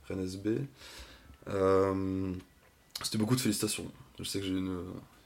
[0.08, 0.58] Rennes SB,
[1.48, 2.32] euh,
[3.02, 3.86] c'était beaucoup de félicitations.
[4.18, 4.84] Je sais que j'ai une,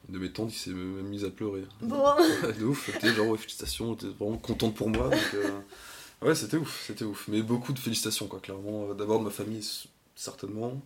[0.08, 1.64] une de mes tantes qui s'est même mise à pleurer.
[1.80, 2.04] Bon.
[2.58, 5.08] De ouf, était genre ouais, félicitations, elle était vraiment contente pour moi.
[5.10, 5.58] Donc, euh,
[6.22, 7.28] ouais, c'était ouf, c'était ouf.
[7.28, 8.94] Mais beaucoup de félicitations, quoi, clairement.
[8.94, 9.64] D'abord de ma famille,
[10.14, 10.80] certainement.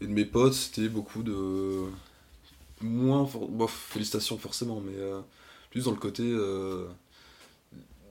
[0.00, 1.84] Et de mes potes, c'était beaucoup de.
[2.80, 3.26] Moins.
[3.26, 4.94] for- Bon, félicitations forcément, mais
[5.70, 6.24] plus dans le côté.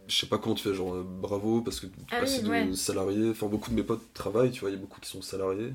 [0.07, 2.43] Je sais pas comment tu fais, genre euh, bravo, parce que tu Ah passes oui,
[2.45, 2.75] de ouais.
[2.75, 3.29] salarié.
[3.31, 5.73] Enfin, beaucoup de mes potes travaillent, tu vois, il y a beaucoup qui sont salariés.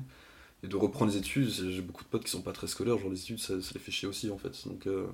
[0.63, 3.09] Et de reprendre les études, j'ai beaucoup de potes qui sont pas très scolaires, genre
[3.11, 4.67] les études, ça, ça les fait chier aussi en fait.
[4.67, 4.87] Donc.
[4.87, 5.07] euh,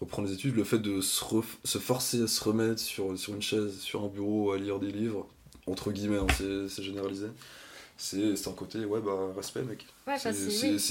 [0.00, 3.78] reprendre les études, le fait de se, forcer à se remettre sur, sur une chaise,
[3.78, 5.28] sur un bureau, à lire des livres,
[5.66, 6.26] entre guillemets, hein,
[6.68, 7.28] c'est généralisé,
[7.96, 9.86] c'est c'est un côté, ouais, bah, respect, mec.
[10.06, 10.32] Ouais, C'est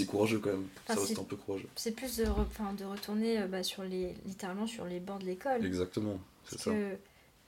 [0.01, 0.05] oui.
[0.05, 1.67] courageux quand même, Enfin, ça reste c'est- un peu courageux.
[1.75, 5.25] C'est plus de, re- de retourner euh, bah, sur les, littéralement sur les bancs de
[5.25, 5.65] l'école.
[5.65, 6.71] Exactement, c'est ça.
[6.71, 6.95] que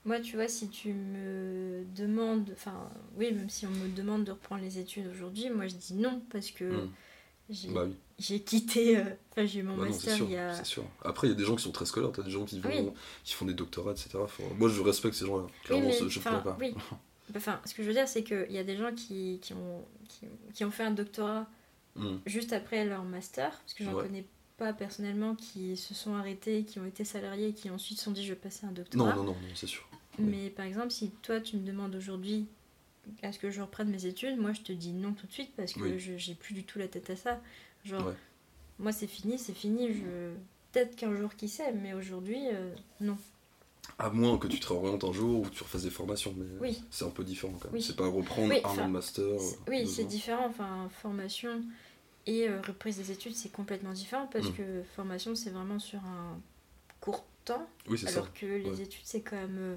[0.06, 4.32] moi, tu vois, si tu me demandes, enfin, oui, même si on me demande de
[4.32, 6.90] reprendre les études aujourd'hui, moi je dis non parce que Mm.
[7.50, 7.96] J'ai Bah oui.
[8.20, 8.98] j'ai quitté.
[8.98, 10.64] euh, Enfin, j'ai eu mon Bah non, master sûr, il y a.
[10.64, 10.86] sûr.
[11.04, 12.70] Après, il y a des gens qui sont très scolaires, t'as des gens qui, vont,
[12.70, 12.90] Oui.
[13.26, 14.12] qui font des doctorats, etc.
[14.30, 15.44] Faut- Moi, je respecte ces gens-là.
[15.44, 16.58] Oui, Clairement, mais, je pourrais pas.
[16.60, 16.74] oui.
[17.36, 19.84] Enfin, ce que je veux dire, c'est qu'il y a des gens qui, qui, ont,
[20.08, 21.48] qui, qui ont fait un doctorat
[21.96, 22.18] Hmm.
[22.26, 24.04] juste après leur master, parce que j'en Ouais.
[24.04, 24.26] connais
[24.58, 28.12] pas personnellement qui se sont arrêtés, qui ont été salariés et qui ensuite se sont
[28.12, 29.16] dit je vais passer un doctorat.
[29.16, 29.88] non, non, non, c'est sûr.
[30.20, 30.26] oui.
[30.26, 32.46] Mais par exemple, si toi tu me demandes aujourd'hui
[33.22, 35.52] à ce que je reprenne mes études, moi je te dis non tout de suite
[35.56, 36.00] parce que Oui.
[36.00, 37.42] je j'ai plus du tout la tête à ça.
[37.84, 38.14] Genre, Ouais.
[38.80, 39.94] moi c'est fini, c'est fini.
[39.94, 40.32] Je...
[40.72, 43.18] Peut-être qu'un jour qui sait, mais aujourd'hui, euh, non.
[44.00, 46.46] À moins que tu te réorientes un jour ou que tu refasses des formations, mais
[46.62, 46.82] Oui.
[46.90, 47.82] c'est un peu différent quand même.
[47.82, 49.26] C'est pas reprendre un enfin, an de master.
[49.68, 50.48] Oui, c'est différent.
[50.48, 51.62] Enfin, formation
[52.26, 54.54] et euh, reprise des études, c'est complètement différent parce Mm.
[54.54, 56.40] que formation, c'est vraiment sur un
[57.02, 58.20] court temps, Oui, c'est ça.
[58.20, 58.82] alors que les ouais.
[58.82, 59.58] études, c'est quand même.
[59.58, 59.76] euh,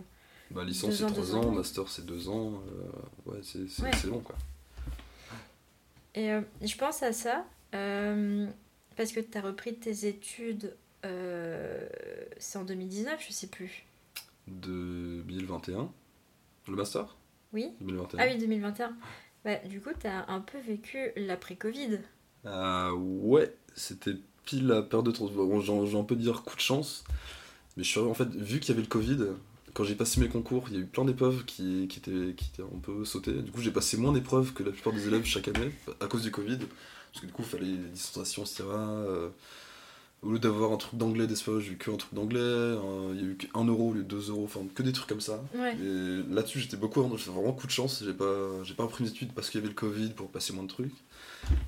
[0.53, 1.53] Bah, licence, deux c'est ans, 3 deux ans, ans.
[1.53, 2.63] master, c'est 2 ans.
[2.69, 3.91] euh, ouais, c'est c'est- Ouais.
[3.95, 4.37] c'est long, quoi.
[6.15, 6.31] Et
[6.63, 13.33] je pense à ça parce que tu as repris tes études, c'est en 2019, je
[13.33, 13.85] sais plus.
[14.47, 15.91] 2021.
[16.69, 17.17] Le master?
[17.53, 18.19] Oui 2021.
[18.21, 18.97] Ah oui, 2021.
[19.45, 21.99] Bah, du coup, tu as un peu vécu l'après-Covid.
[22.47, 25.45] Euh, ouais, c'était pile la période de transition.
[25.47, 27.05] Bon, j'ai j'ai un peu dire coup de chance.
[27.77, 29.19] Mais je suis en fait, vu qu'il y avait le Covid,
[29.75, 32.51] quand j'ai passé mes concours, il y a eu plein d'épreuves qui, qui, étaient, qui
[32.53, 33.35] étaient un peu sautées.
[33.43, 36.23] Du coup, j'ai passé moins d'épreuves que la plupart des élèves chaque année à cause
[36.23, 36.59] du Covid.
[36.59, 38.65] Parce que du coup, il fallait des distanciations, etc.
[40.27, 42.41] Au lieu d'avoir un truc d'anglais d'espagnol, j'ai eu qu'un truc d'anglais.
[43.15, 44.45] Il y a eu qu'un euro au lieu de 2 euros.
[44.45, 45.43] Enfin, que des trucs comme ça.
[45.55, 45.77] Ouais.
[45.77, 47.03] Et là-dessus, j'étais beaucoup.
[47.17, 48.03] J'ai vraiment coup de chance.
[48.05, 50.53] J'ai pas, j'ai pas repris mes études parce qu'il y avait le Covid pour passer
[50.53, 50.95] moins de trucs.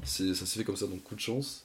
[0.03, 1.63] C'est, ça s'est fait comme ça, donc coup de chance.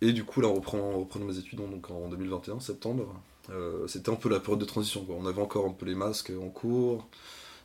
[0.00, 3.20] Et du coup, là, en reprenant mes études donc en 2021, septembre,
[3.50, 5.04] euh, c'était un peu la période de transition.
[5.04, 5.16] Quoi.
[5.18, 7.06] On avait encore un peu les masques en cours,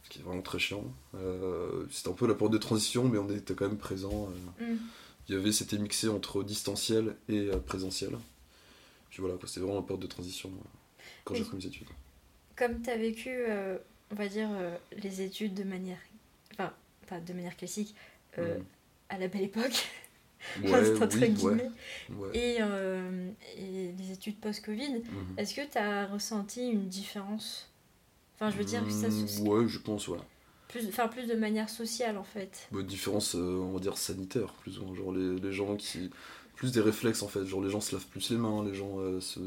[0.03, 0.83] ce qui est vraiment très chiant.
[1.15, 4.29] Euh, c'était un peu la période de transition, mais on était quand même présent.
[4.61, 4.73] euh.
[4.73, 4.77] Mm.
[5.27, 8.11] Il y avait, c'était mixé entre distanciel et présentiel.
[9.15, 10.67] Puis voilà, c'était vraiment la période de transition euh,
[11.23, 11.87] quand j'ai repris mes études.
[12.57, 13.77] Comme tu as vécu, euh,
[14.11, 15.99] on va dire, euh, les études de manière.
[16.53, 16.73] Enfin,
[17.07, 17.95] pas de manière classique,
[18.39, 18.63] euh, Mm.
[19.09, 19.87] à la belle époque,
[20.61, 21.71] Ouais, entre oui, ouais, guillemets,
[22.09, 22.29] ouais.
[22.33, 25.37] et, euh, et les études post-Covid, Mhm.
[25.37, 27.71] est-ce que tu as ressenti une différence?
[28.35, 30.19] Enfin, je veux dire, ça, Mm, se- ouais, je pense, ouais.
[30.67, 32.67] plus, enfin, plus de manière sociale en fait.
[32.71, 34.95] Bah, différence, euh, on va dire, sanitaire, plus ou moins.
[34.95, 36.09] Genre les, les gens qui.
[36.55, 37.45] Plus des réflexes en fait.
[37.45, 39.39] Genre les gens se lavent plus les mains, les gens euh, se.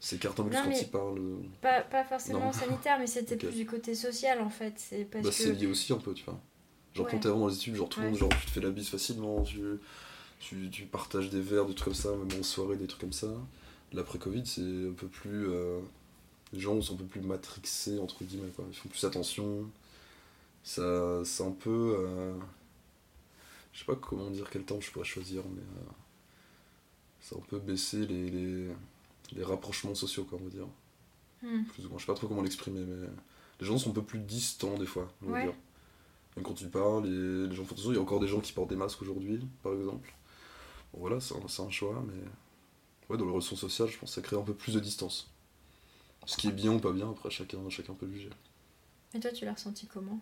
[0.00, 1.18] s'écartent un peu plus quand ils parlent.
[1.18, 1.36] euh.
[1.62, 2.52] Pas, pas forcément Non.
[2.52, 4.74] sanitaire, mais c'était plus du côté social en fait.
[4.76, 5.36] C'est parce Bah, que.
[5.36, 6.38] c'est lié aussi un peu, tu vois.
[6.94, 7.12] Genre Ouais.
[7.12, 8.10] quand t'es vraiment dans les études, genre tout le Ouais.
[8.12, 9.60] monde, genre tu te fais la bise facilement, tu,
[10.40, 13.12] tu, tu partages des verres, des trucs comme ça, même en soirée, des trucs comme
[13.12, 13.28] ça.
[13.92, 15.48] L'après-Covid, c'est un peu plus.
[15.48, 15.80] euh,
[16.52, 18.64] les gens sont un peu plus matrixés, entre guillemets, quoi.
[18.70, 19.64] Ils font plus attention.
[20.62, 21.96] Ça, c'est un peu.
[21.98, 22.34] euh,
[23.72, 25.60] je sais pas comment dire quel temps je pourrais choisir, mais.
[25.62, 25.90] euh,
[27.28, 28.68] c'est un peu baisser les, les,
[29.32, 30.66] les rapprochements sociaux, quoi, on va dire.
[31.42, 31.64] Hmm.
[31.64, 31.98] Plus ou moins.
[31.98, 33.08] Je sais pas trop comment l'exprimer, mais.
[33.60, 35.42] Les gens sont un peu plus distants, des fois, on va Ouais.
[35.44, 35.54] dire.
[36.36, 37.92] Même quand tu parles, les, les gens font attention.
[37.92, 40.14] Il y a encore des gens qui portent des masques aujourd'hui, par exemple.
[40.92, 42.22] Bon, voilà, c'est un, un choix, mais.
[43.10, 45.30] Ouais, dans le relation sociale, je pense que ça crée un peu plus de distance.
[46.26, 48.30] Ce qui est bien ou pas bien, après, chacun, chacun peut juger.
[49.14, 50.20] Et toi, tu l'as ressenti comment?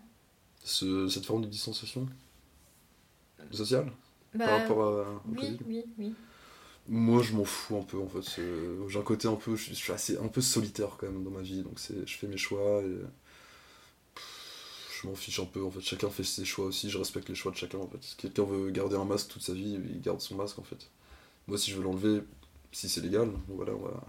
[0.63, 2.07] Ce- cette forme de distanciation?
[3.51, 3.91] Sociale?
[4.33, 5.57] Bah, par rapport à, au oui, Covid?
[5.67, 6.15] oui, oui.
[6.89, 8.41] Moi, je m'en fous un peu en fait.
[8.87, 11.41] J'ai un côté un peu, je suis- assez un peu solitaire quand même dans ma
[11.41, 12.95] vie, donc je fais mes choix et
[15.01, 15.81] je m'en fiche un peu en fait.
[15.81, 16.89] Chacun fait ses choix aussi.
[16.89, 18.01] Je respecte les choix de chacun en fait.
[18.01, 20.89] Si quelqu'un veut garder un masque toute sa vie, il garde son masque en fait.
[21.47, 22.21] Moi, si je veux l'enlever,
[22.71, 24.03] si c'est légal, voilà, on va,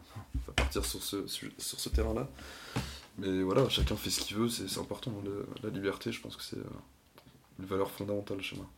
[0.56, 2.28] partir sur ce sur ce terrain-là.
[3.18, 4.48] Mais voilà, chacun fait ce qu'il veut.
[4.48, 6.12] C'est important le- la liberté.
[6.12, 6.64] Je pense que c'est euh,
[7.58, 8.68] une valeur fondamentale chez moi.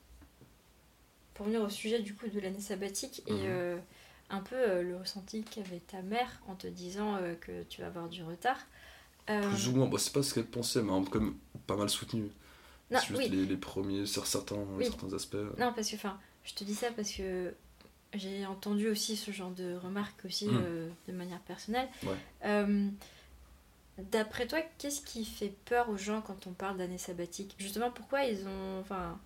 [1.41, 3.41] Pour revenir au sujet du coup de l'année sabbatique et Mhm.
[3.47, 3.79] euh,
[4.29, 7.87] un peu euh, le ressenti qu'avait ta mère en te disant euh, que tu vas
[7.87, 8.59] avoir du retard.
[9.25, 11.33] Plus ou moins, bah, c'est pas ce qu'elle pensait, mais même
[11.67, 12.29] pas mal soutenu.
[12.91, 13.29] non, juste oui.
[13.31, 14.85] les, les premiers, sur certains, Oui.
[14.85, 15.39] certains aspects.
[15.59, 17.55] Non, parce que, enfin, je te dis ça parce que
[18.13, 21.89] j'ai entendu aussi ce genre de remarques aussi euh, de manière personnelle.
[22.03, 22.17] Ouais.
[22.45, 22.87] Euh,
[24.13, 27.55] D'après toi, qu'est-ce qui fait peur aux gens quand on parle d'année sabbatique?
[27.59, 29.19] Justement, pourquoi ils ont, enfin,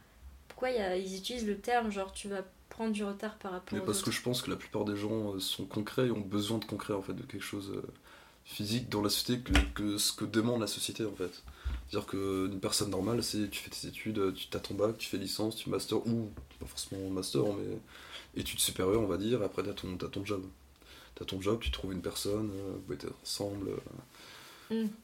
[0.64, 3.52] pourquoi il y a- ils utilisent le terme genre tu vas prendre du retard par
[3.52, 6.06] rapport Mais aux parce que je pense que la plupart des gens euh, sont concrets
[6.06, 7.82] et ont besoin de concret, en fait, de quelque chose euh,
[8.44, 11.42] physique dans la société que, que ce que demande la société, en fait.
[11.88, 15.08] C'est-à-dire qu'une personne normale, c'est tu fais tes études, euh, tu as ton bac, tu
[15.08, 17.78] fais licence, tu master, ou pas forcément master, mais
[18.40, 20.42] études supérieures, on va dire, et après tu as ton, t'as ton job.
[21.14, 23.76] Tu as ton job, tu trouves une personne, euh, vous mettez ensemble, euh,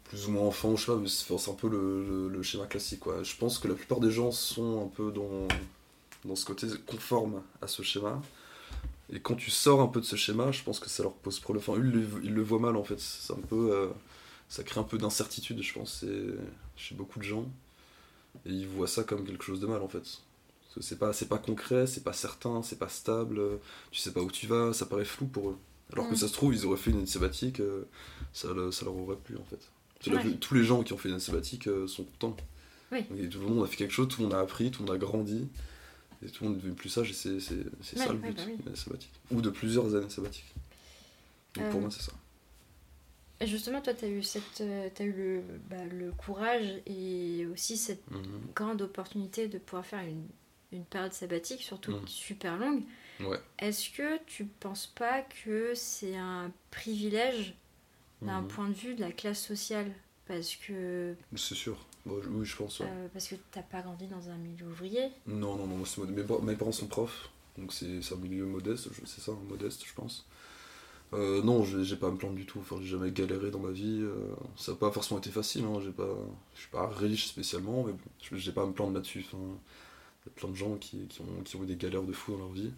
[0.04, 3.22] Plus ou moins enfant, je sais pas, c'est un peu le, schéma classique, quoi.
[3.22, 5.48] Je pense que la plupart des gens sont un peu dans,
[6.24, 8.20] dans ce côté conforme à ce schéma.
[9.12, 11.40] Et quand tu sors un peu de ce schéma, je pense que ça leur pose
[11.40, 11.64] problème.
[11.66, 13.00] Enfin, ils le, ils le voient mal en fait.
[13.00, 13.88] C'est un peu, euh,
[14.48, 16.04] ça crée un peu d'incertitude, je pense,
[16.76, 17.46] chez beaucoup de gens.
[18.46, 19.98] Et ils voient ça comme quelque chose de mal en fait.
[20.02, 23.40] Parce que c'est pas, c'est pas concret, c'est pas certain, c'est pas stable.
[23.90, 25.58] Tu sais pas où tu vas, ça paraît flou pour eux.
[25.92, 26.18] Alors que Mm.
[26.18, 27.84] ça se trouve, ils auraient fait une année sabbatique, euh,
[28.32, 29.70] ça, ça leur aurait plu en fait.
[30.10, 30.36] Ouais.
[30.40, 32.36] Tous les gens qui ont fait une année sabbatique euh, sont contents.
[32.92, 33.04] Oui.
[33.18, 34.86] Et tout le monde a fait quelque chose, tout le monde a appris, tout le
[34.88, 35.48] monde a grandi.
[36.24, 37.40] Et tout le monde est devenu plus sage et c'est Ouais,
[37.94, 38.54] ça le but bah oui.
[38.66, 39.12] année sabbatique.
[39.30, 40.52] Ou de plusieurs années sabbatiques.
[41.54, 42.12] Donc pour Euh, moi c'est ça.
[43.42, 44.62] Et justement, toi, tu as eu, cette,
[44.94, 48.20] t'as eu le, bah, le courage et aussi cette Mhm.
[48.54, 50.26] grande opportunité de pouvoir faire une,
[50.72, 52.06] une période sabbatique, surtout Mm.
[52.06, 52.82] super longue.
[53.20, 53.38] Ouais.
[53.58, 57.54] Est-ce que tu penses pas que c'est un privilège
[58.22, 58.48] d'un Mhm.
[58.48, 59.92] point de vue de la classe sociale?
[60.26, 61.76] Parce que, C'est sûr.
[62.06, 62.80] Bon, oui, je pense.
[62.80, 62.86] ouais.
[62.88, 65.10] euh, parce que t'as pas grandi dans un milieu ouvrier?
[65.26, 69.20] Non, non, non, moi, mes, mes parents sont profs, donc c'est un milieu modeste, c'est
[69.20, 70.26] ça, modeste, je pense.
[71.12, 73.72] Euh, non, j'ai pas à me plaindre du tout, enfin, j'ai jamais galéré dans ma
[73.72, 74.14] vie, euh,
[74.56, 76.08] ça n'a pas forcément été facile, hein, j'ai pas,
[76.54, 79.42] je suis pas riche spécialement, mais bon, je- j'ai pas à me plaindre là-dessus, enfin,
[80.24, 82.12] il y a plein de gens qui, qui ont, qui ont eu des galères de
[82.12, 82.72] fou dans leur vie.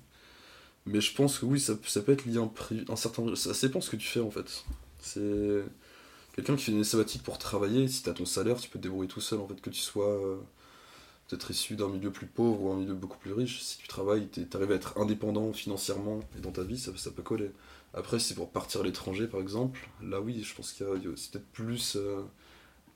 [0.86, 2.50] Mais je pense que oui, ça, ça peut être lié à un,
[2.88, 3.34] un certain...
[3.36, 4.64] Ça dépend ce que tu fais en fait.
[4.98, 5.62] C'est...
[6.34, 9.08] Quelqu'un qui fait une sabbatique pour travailler, si t'as ton salaire, tu peux te débrouiller
[9.08, 10.08] tout seul en fait, que tu sois...
[10.10, 10.36] euh,
[11.28, 14.28] peut-être issu d'un milieu plus pauvre ou un milieu beaucoup plus riche, si tu travailles,
[14.28, 17.50] tu arrives à être indépendant financièrement et dans ta vie, ça, ça peut coller.
[17.94, 20.90] Après, si c'est pour partir à l'étranger, par exemple, là oui, je pense qu'il y
[20.90, 21.96] a, c'est peut-être plus.
[21.96, 22.22] euh,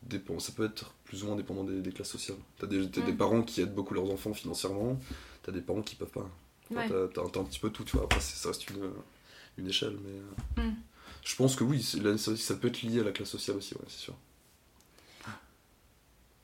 [0.04, 2.38] dépend, ça peut être plus ou moins dépendant des, des classes sociales.
[2.58, 3.16] T'as des, t'as des Mm.
[3.16, 4.98] parents qui aident beaucoup leurs enfants financièrement,
[5.42, 6.30] t'as des parents qui peuvent pas.
[6.70, 7.08] Enfin, Ouais.
[7.14, 8.04] t'as, un petit peu tout, tu vois.
[8.06, 8.90] Après, ça reste une,
[9.58, 10.62] une échelle, mais.
[10.62, 10.74] euh, Mm.
[11.24, 13.74] Je pense que oui, là, ça, ça peut être lié à la classe sociale aussi,
[13.74, 14.14] ouais, c'est sûr.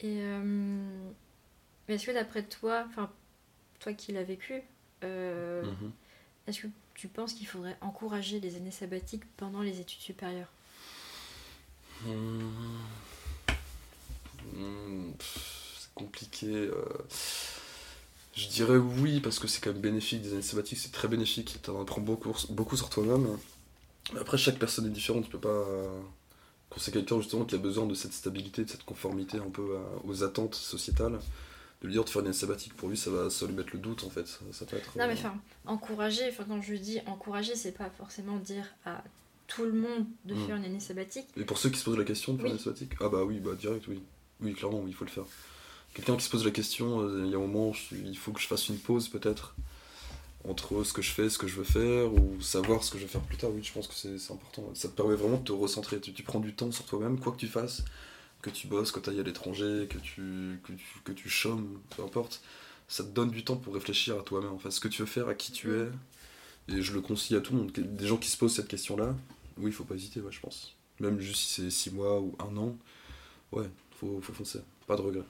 [0.00, 0.42] Et euh,
[1.88, 3.08] mais est-ce que d'après toi, enfin
[3.78, 4.60] toi qui l'as vécu,
[5.04, 5.92] euh, Mhm.
[6.48, 10.50] est-ce que tu penses qu'il faudrait encourager les années sabbatiques pendant les études supérieures?
[14.54, 16.46] Hmm, pff, C'est compliqué.
[16.48, 16.84] euh.
[18.34, 20.22] Je dirais oui, parce que c'est quand même bénéfique.
[20.22, 21.58] Des années sabbatiques, c'est très bénéfique.
[21.62, 23.26] Tu en apprends beaucoup, beaucoup sur toi-même.
[24.18, 25.24] Après, chaque personne est différente.
[25.24, 25.48] Tu peux pas.
[25.48, 26.00] euh,
[26.70, 29.76] Quand c'est quelqu'un justement qui a besoin de cette stabilité, de cette conformité un peu
[29.76, 31.20] à- aux attentes sociétales,
[31.82, 33.70] de lui dire de faire une année sabbatique, pour lui, ça va, ça lui mettre
[33.74, 34.26] le doute en fait.
[34.26, 34.96] Ça, ça peut être.
[34.96, 35.34] Non mais euh, enfin,
[35.66, 39.04] encourager, enfin quand je dis encourager, c'est pas forcément dire à
[39.48, 40.46] tout le monde de Mm.
[40.46, 41.26] faire une année sabbatique.
[41.36, 42.50] Et pour ceux qui se posent la question de faire Oui.
[42.52, 44.00] une année sabbatique Ah bah oui, bah direct, oui.
[44.40, 45.24] Oui, clairement, oui, il faut le faire.
[45.94, 48.32] Quelqu'un qui se pose la question, euh, il y a un moment, je- il faut
[48.32, 49.54] que je fasse une pause peut-être
[50.48, 53.04] entre ce que je fais, ce que je veux faire, ou savoir ce que je
[53.04, 53.50] vais faire plus tard.
[53.54, 54.70] Oui, je pense que c'est important.
[54.74, 56.00] Ça te permet vraiment de te recentrer.
[56.00, 57.84] Tu, prends du temps sur toi-même, quoi que tu fasses,
[58.40, 61.78] que tu bosses, que tu ailles à l'étranger, que tu, que, tu, que tu chômes,
[61.96, 62.42] peu importe.
[62.88, 65.06] Ça te donne du temps pour réfléchir à toi-même, en fait, ce que tu veux
[65.06, 65.88] faire, à qui tu es.
[66.68, 67.72] Et je le conseille à tout le monde.
[67.72, 69.14] Des gens qui se posent cette question-là,
[69.58, 70.74] oui, il faut pas hésiter, ouais, je pense.
[71.00, 72.76] Même juste si c'est 6 mois ou un an,
[73.52, 73.68] ouais,
[74.00, 74.60] faut, faut foncer.
[74.86, 75.24] Pas de regret.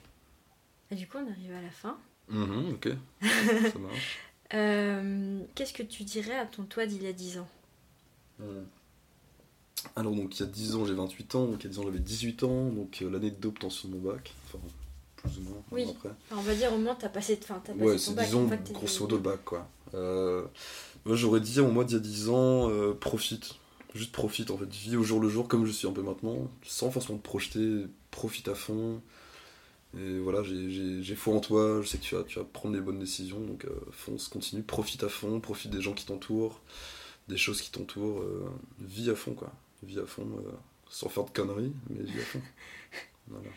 [0.93, 1.97] Et du coup, on arrive à la fin.
[2.29, 2.89] Mhm, ok,
[3.73, 4.19] ça marche.
[4.53, 7.47] Euh, Qu'est-ce que tu dirais à ton toi d'il y a 10 ans?
[8.39, 8.65] Mhm.
[9.95, 11.79] Alors, donc, il y a 10 ans, j'ai 28 ans, donc il y a 10
[11.79, 14.59] ans, j'avais 18 ans, donc euh, l'année d'obtention de mon bac, enfin,
[15.17, 15.87] plus ou moins, Oui.
[15.89, 16.09] après.
[16.29, 18.25] Enfin, On va dire au moins t'as passé, enfin, t'as passé Ouais, ton c'est bac.
[18.25, 19.67] disons, en fait, t'es- grosso modo, le bac, quoi.
[19.95, 20.45] Euh,
[21.05, 23.55] moi, j'aurais dit, au mois d'il y a 10 ans, euh, profite.
[23.95, 24.71] Juste profite, en fait.
[24.71, 27.85] Vis au jour le jour, comme je suis un peu maintenant, sans forcément te projeter,
[28.11, 29.01] profite à fond.
[29.97, 32.81] Et voilà, j'ai- foi en toi, je sais que tu vas, tu vas prendre les
[32.81, 36.61] bonnes décisions, donc euh, fonce, continue, profite à fond, profite des gens qui t'entourent,
[37.27, 39.51] des choses qui t'entourent, euh, vis à fond, quoi.
[39.83, 40.51] Vis à fond, euh,
[40.89, 42.41] sans faire de conneries, mais vis à fond.
[43.27, 43.49] Voilà.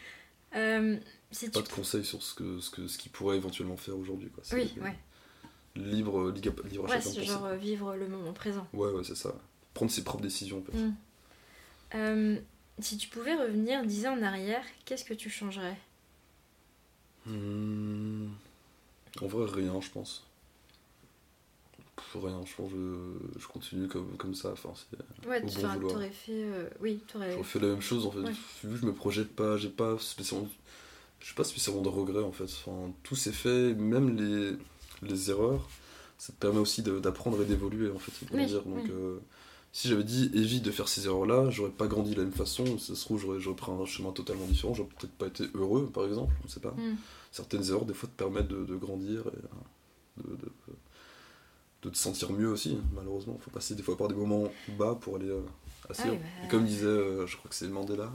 [0.55, 0.97] Euh,
[1.33, 4.29] si Pas de conseils sur ce que ce que ce qu'il pourrait éventuellement faire aujourd'hui,
[4.31, 4.45] quoi.
[4.53, 4.97] Oui, ouais.
[5.75, 7.25] libre, libre, libre à Ouais, chacun penser.
[7.25, 8.67] genre vivre le moment présent.
[8.73, 9.35] Ouais, ouais, c'est ça.
[9.75, 10.79] Prendre ses propres décisions, en fait.
[10.79, 10.95] Mm.
[11.97, 12.37] Euh,
[12.79, 15.77] si tu pouvais revenir 10 ans en arrière, qu'est-ce que tu changerais?
[17.27, 18.29] Hmm.
[19.21, 20.25] En vrai, rien, je pense.
[21.97, 22.77] Pff, rien, je pense que
[23.35, 24.53] je, je continue comme, comme ça.
[24.53, 24.73] Enfin,
[25.27, 26.33] Ouais, tu bon t'aurais fait...
[26.33, 27.33] euh, Oui, t'aurais...
[27.33, 28.21] je refais la même chose, en fait.
[28.21, 28.33] Ouais.
[28.65, 30.49] Vu que je me projette pas, j'ai pas spécialement...
[31.21, 32.45] Je pas spécialement de regrets, en fait.
[32.45, 34.57] Enfin, tout s'est fait, même les,
[35.03, 35.67] les erreurs,
[36.19, 38.13] ça te permet aussi d'apprendre et d'évoluer, en fait.
[38.33, 38.63] Oui, grandir.
[38.63, 38.91] Donc, oui.
[38.91, 39.19] euh,
[39.77, 42.79] si j'avais dit évite de faire ces erreurs-là, j'aurais pas grandi de la même façon.
[42.79, 44.73] Ça se trouve, j'aurais j'aurais pris un chemin totalement différent.
[44.73, 46.33] J'aurais peut-être pas été heureux, par exemple.
[46.45, 46.71] On sait pas.
[46.71, 46.97] Mm.
[47.31, 50.53] certaines erreurs des fois te permettent de, de grandir et euh, de, de,
[51.83, 55.17] de te sentir mieux aussi malheureusement faut passer des fois par des moments bas pour
[55.17, 55.43] aller euh,
[55.91, 56.17] assez Ah haut.
[56.17, 58.11] bah, et comme disait euh, je crois que c'est Mandela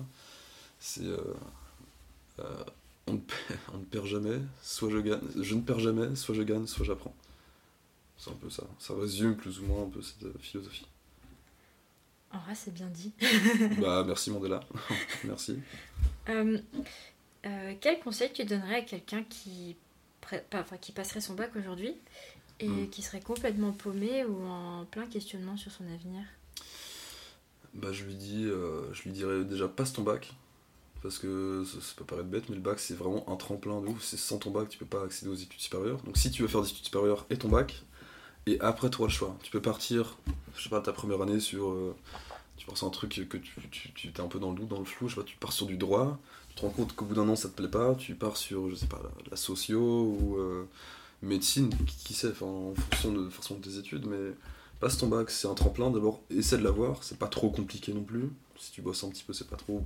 [0.79, 1.17] c'est euh,
[2.39, 2.63] euh,
[3.05, 6.33] on, ne perd, on ne perd jamais soit je gagne je ne perds jamais soit
[6.33, 7.13] je gagne soit j'apprends
[8.17, 8.63] C'est un peu ça.
[8.79, 10.85] Ça résume plus ou moins un peu cette philosophie.
[12.33, 13.11] En vrai, c'est bien dit.
[13.81, 14.61] bah, merci Mandela.
[15.23, 15.59] merci.
[16.29, 16.57] Euh,
[17.45, 19.75] euh, quel conseil tu donnerais à quelqu'un qui,
[20.53, 21.95] enfin, qui passerait son bac aujourd'hui
[22.59, 22.89] et hmm.
[22.89, 26.23] qui serait complètement paumé ou en plein questionnement sur son avenir?
[27.73, 30.33] Bah, je lui dis, euh, je lui dirais déjà passe ton bac,
[31.01, 34.03] parce que ça, peut paraître bête, mais le bac c'est vraiment un tremplin de ouf.
[34.03, 36.01] C'est sans ton bac, tu peux pas accéder aux études supérieures.
[36.03, 37.83] Donc si tu veux faire des études supérieures et ton bac,
[38.47, 39.35] et après tu auras le choix.
[39.43, 40.17] Tu peux partir,
[40.55, 41.69] je sais pas, ta première année sur.
[41.69, 41.95] Euh,
[42.57, 44.67] tu pars sur un truc que tu, tu, tu es un peu dans le doute,
[44.67, 46.19] dans le flou, je sais pas, tu pars sur du droit,
[46.49, 48.69] tu te rends compte qu'au bout d'un an ça te plaît pas, tu pars sur,
[48.69, 50.65] je sais pas, la, socio ou euh,
[51.23, 54.33] médecine, qui, sait, en fonction de, façon de tes études, mais
[54.79, 58.03] passe ton bac, c'est un tremplin, d'abord essaie de l'avoir, c'est pas trop compliqué non
[58.03, 58.29] plus.
[58.59, 59.83] Si tu bosses un petit peu, c'est pas trop.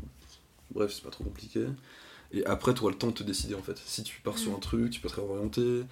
[0.72, 1.66] Bref, c'est pas trop compliqué.
[2.34, 3.78] Et après, tu auras le temps de te décider en fait.
[3.86, 4.56] Si tu pars sur mm.
[4.56, 5.84] un truc, tu peux te réorienter,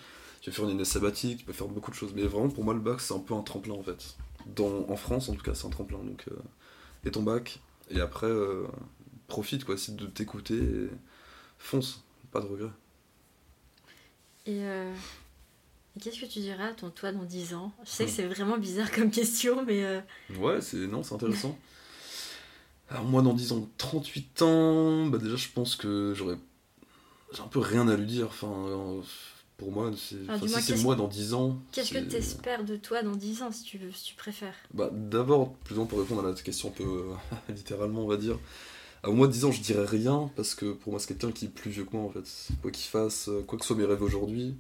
[0.44, 2.12] tu peux faire une année sabbatique, tu peux faire beaucoup de choses.
[2.14, 4.18] Mais vraiment, pour moi, le bac, c'est un peu un tremplin en fait.
[4.46, 6.00] Dans, en France, en tout cas, c'est un tremplin.
[6.00, 6.36] Donc, euh,
[7.06, 8.68] et ton bac, et après, euh,
[9.28, 10.90] profite quoi, essaie de t'écouter et
[11.58, 12.72] fonce, pas de regret.
[14.46, 14.94] Et, euh,
[16.02, 17.72] qu'est-ce que tu diras à ton toi dans 10 ans?
[17.86, 18.14] Je sais que hmm.
[18.14, 20.04] c'est vraiment bizarre comme question, mais.
[20.38, 21.58] Ouais, c'est non, c'est intéressant.
[22.90, 26.38] Alors, moi, dans 10 ans, 38 ans, bah déjà, je pense que j'aurais.
[27.32, 28.28] J'ai un peu rien à lui dire.
[28.28, 29.02] Enfin
[29.58, 31.60] pour moi, c'est, si c'est moi dans 10 ans.
[31.72, 34.56] Qu'est-ce que tu espères de toi dans 10 ans, si tu, veux, si tu préfères
[34.74, 37.14] bah, D'abord, plus pour répondre à la question un peu euh,
[37.54, 38.40] littéralement, on va dire.
[39.04, 41.50] À moi, 10 ans, je dirais rien, parce que pour moi, c'est quelqu'un qui est
[41.50, 42.26] plus vieux que moi, en fait.
[42.62, 44.56] Quoi qu'il fasse, euh, quoi que soient mes rêves aujourd'hui,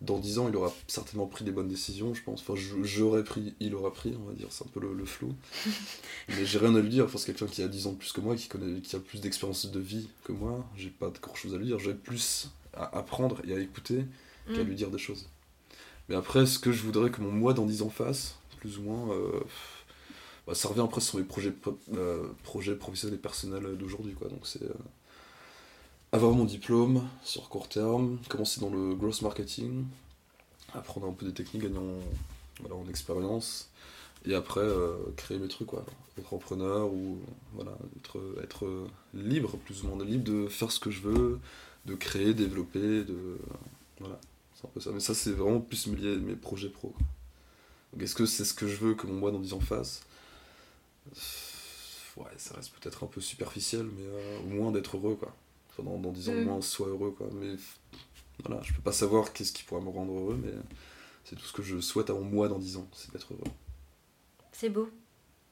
[0.00, 2.40] dans 10 ans, il aura certainement pris des bonnes décisions, je pense.
[2.40, 5.34] Enfin, j'aurais pris, il aura pris, on va dire, c'est un peu le, flou.
[6.28, 8.12] Mais j'ai rien à lui dire, enfin, c'est quelqu'un qui a 10 ans de plus
[8.12, 10.66] que moi, qui, connaît, qui a plus d'expérience de vie que moi.
[10.76, 14.04] J'ai pas de grand chose à lui dire, j'ai plus à apprendre et à écouter
[14.46, 14.66] qu'à mm.
[14.66, 15.28] lui dire des choses.
[16.08, 18.82] Mais après, ce que je voudrais que mon moi dans 10 ans fasse, plus ou
[18.82, 19.40] moins, euh,
[20.46, 21.52] bah, ça revient après sur mes projets,
[21.94, 24.14] euh, projets professionnels et personnels d'aujourd'hui.
[24.14, 24.28] Quoi.
[24.28, 24.74] Donc c'est euh,
[26.12, 29.84] avoir mon diplôme sur court terme, commencer dans le gross marketing,
[30.74, 33.70] apprendre un peu des techniques, gagner en, en expérience,
[34.24, 34.66] et après
[35.16, 35.84] créer mes trucs, quoi.
[36.18, 37.18] Être entrepreneur ou
[37.52, 38.66] voilà, être, être
[39.12, 41.38] libre, plus ou moins, libre de faire ce que je veux,
[41.86, 43.38] de créer, développer, de.
[44.00, 44.20] Voilà,
[44.54, 44.90] c'est un peu ça.
[44.92, 46.94] Mais ça, c'est vraiment plus lié à mes projets pro.
[47.98, 50.02] est-ce que c'est ce que je veux que mon moi dans 10 ans fasse
[52.16, 55.34] Ouais, ça reste peut-être un peu superficiel, mais euh, au moins d'être heureux, quoi.
[55.70, 57.28] Enfin, dans, dans 10 ans, au moins, soit heureux, quoi.
[57.34, 57.54] Mais
[58.44, 60.52] voilà, je peux pas savoir qu'est-ce qui pourrait me rendre heureux, mais
[61.24, 63.50] c'est tout ce que je souhaite à mon moi dans 10 ans, c'est d'être heureux.
[64.52, 64.88] C'est beau.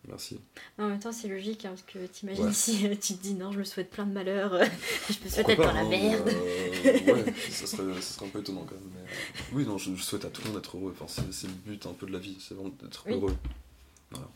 [0.08, 0.38] Merci.
[0.78, 3.52] en même temps, c'est logique, hein, parce que t'imagines si euh, tu te dis non,
[3.52, 4.52] je me souhaite plein de malheur,
[5.08, 6.28] je me souhaite être dans la hein, merde.
[6.28, 8.90] Euh, ouais, ça serait, ça serait, un peu étonnant quand même.
[8.94, 10.94] Mais, euh, oui, non, je, souhaite à tout le monde d'être heureux.
[11.00, 13.34] Enfin, c'est le but un peu de la vie, c'est vraiment d'être heureux.
[14.10, 14.28] Voilà.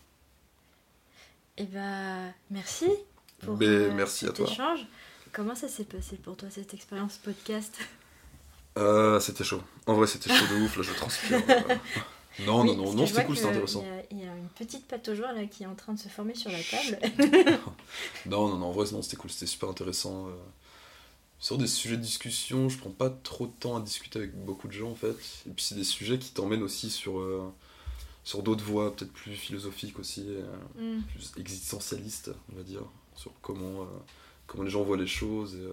[1.59, 2.87] Et eh bah, merci
[3.41, 4.47] pour mais merci cet à toi.
[4.47, 4.87] échange.
[5.33, 7.77] Comment ça s'est passé pour toi cette expérience podcast?
[9.21, 9.61] C'était chaud.
[9.87, 11.43] En vrai, c'était chaud de ouf, là je transpire.
[12.41, 13.85] Non, non, non, non, c'était cool, c'était intéressant.
[14.11, 16.51] Il y, a une petite joueurs là qui est en train de se former sur
[16.51, 16.99] la table.
[18.27, 20.29] non, non, non, en vrai, non, c'était cool, c'était super intéressant.
[20.29, 20.33] Euh.
[21.41, 24.67] Sur des sujets de discussion, je prends pas trop de temps à discuter avec beaucoup
[24.67, 25.17] de gens en fait.
[25.47, 27.53] Et puis c'est des sujets qui t'emmènent aussi sur, euh,
[28.25, 31.03] sur d'autres voies, peut-être plus philosophiques aussi, euh, mm.
[31.03, 32.83] plus existentialistes, on va dire,
[33.15, 33.87] sur comment,
[34.47, 35.55] comment les gens voient les choses.
[35.55, 35.69] Et,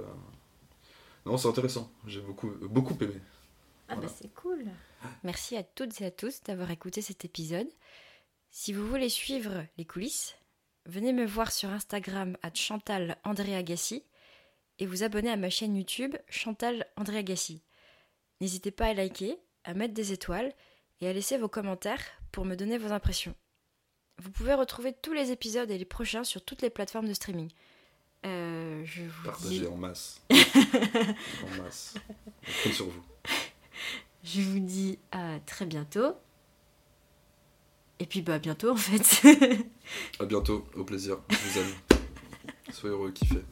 [1.25, 3.19] Non, c'est intéressant, j'ai beaucoup, beaucoup aimé.
[3.87, 4.65] Ah bah c'est cool.
[5.23, 7.69] Merci à toutes et à tous d'avoir écouté cet épisode.
[8.49, 10.35] Si vous voulez suivre les coulisses,
[10.85, 14.03] venez me voir sur Instagram à Chantal André Agassi
[14.79, 17.61] et vous abonner à ma chaîne YouTube Chantal André Agassi.
[18.41, 20.53] N'hésitez pas à liker, à mettre des étoiles
[21.01, 23.35] et à laisser vos commentaires pour me donner vos impressions.
[24.17, 27.51] Vous pouvez retrouver tous les épisodes et les prochains sur toutes les plateformes de streaming.
[28.25, 30.21] Euh, je vous Partagez en masse.
[30.31, 31.95] en masse.
[32.65, 33.03] On sur vous.
[34.25, 36.15] Je vous dis à très bientôt.
[37.99, 39.21] Et puis bah à bientôt en fait.
[40.19, 41.17] à bientôt, au plaisir.
[41.29, 41.99] Je vous aime.
[42.71, 43.43] Soyez heureux, kiffez.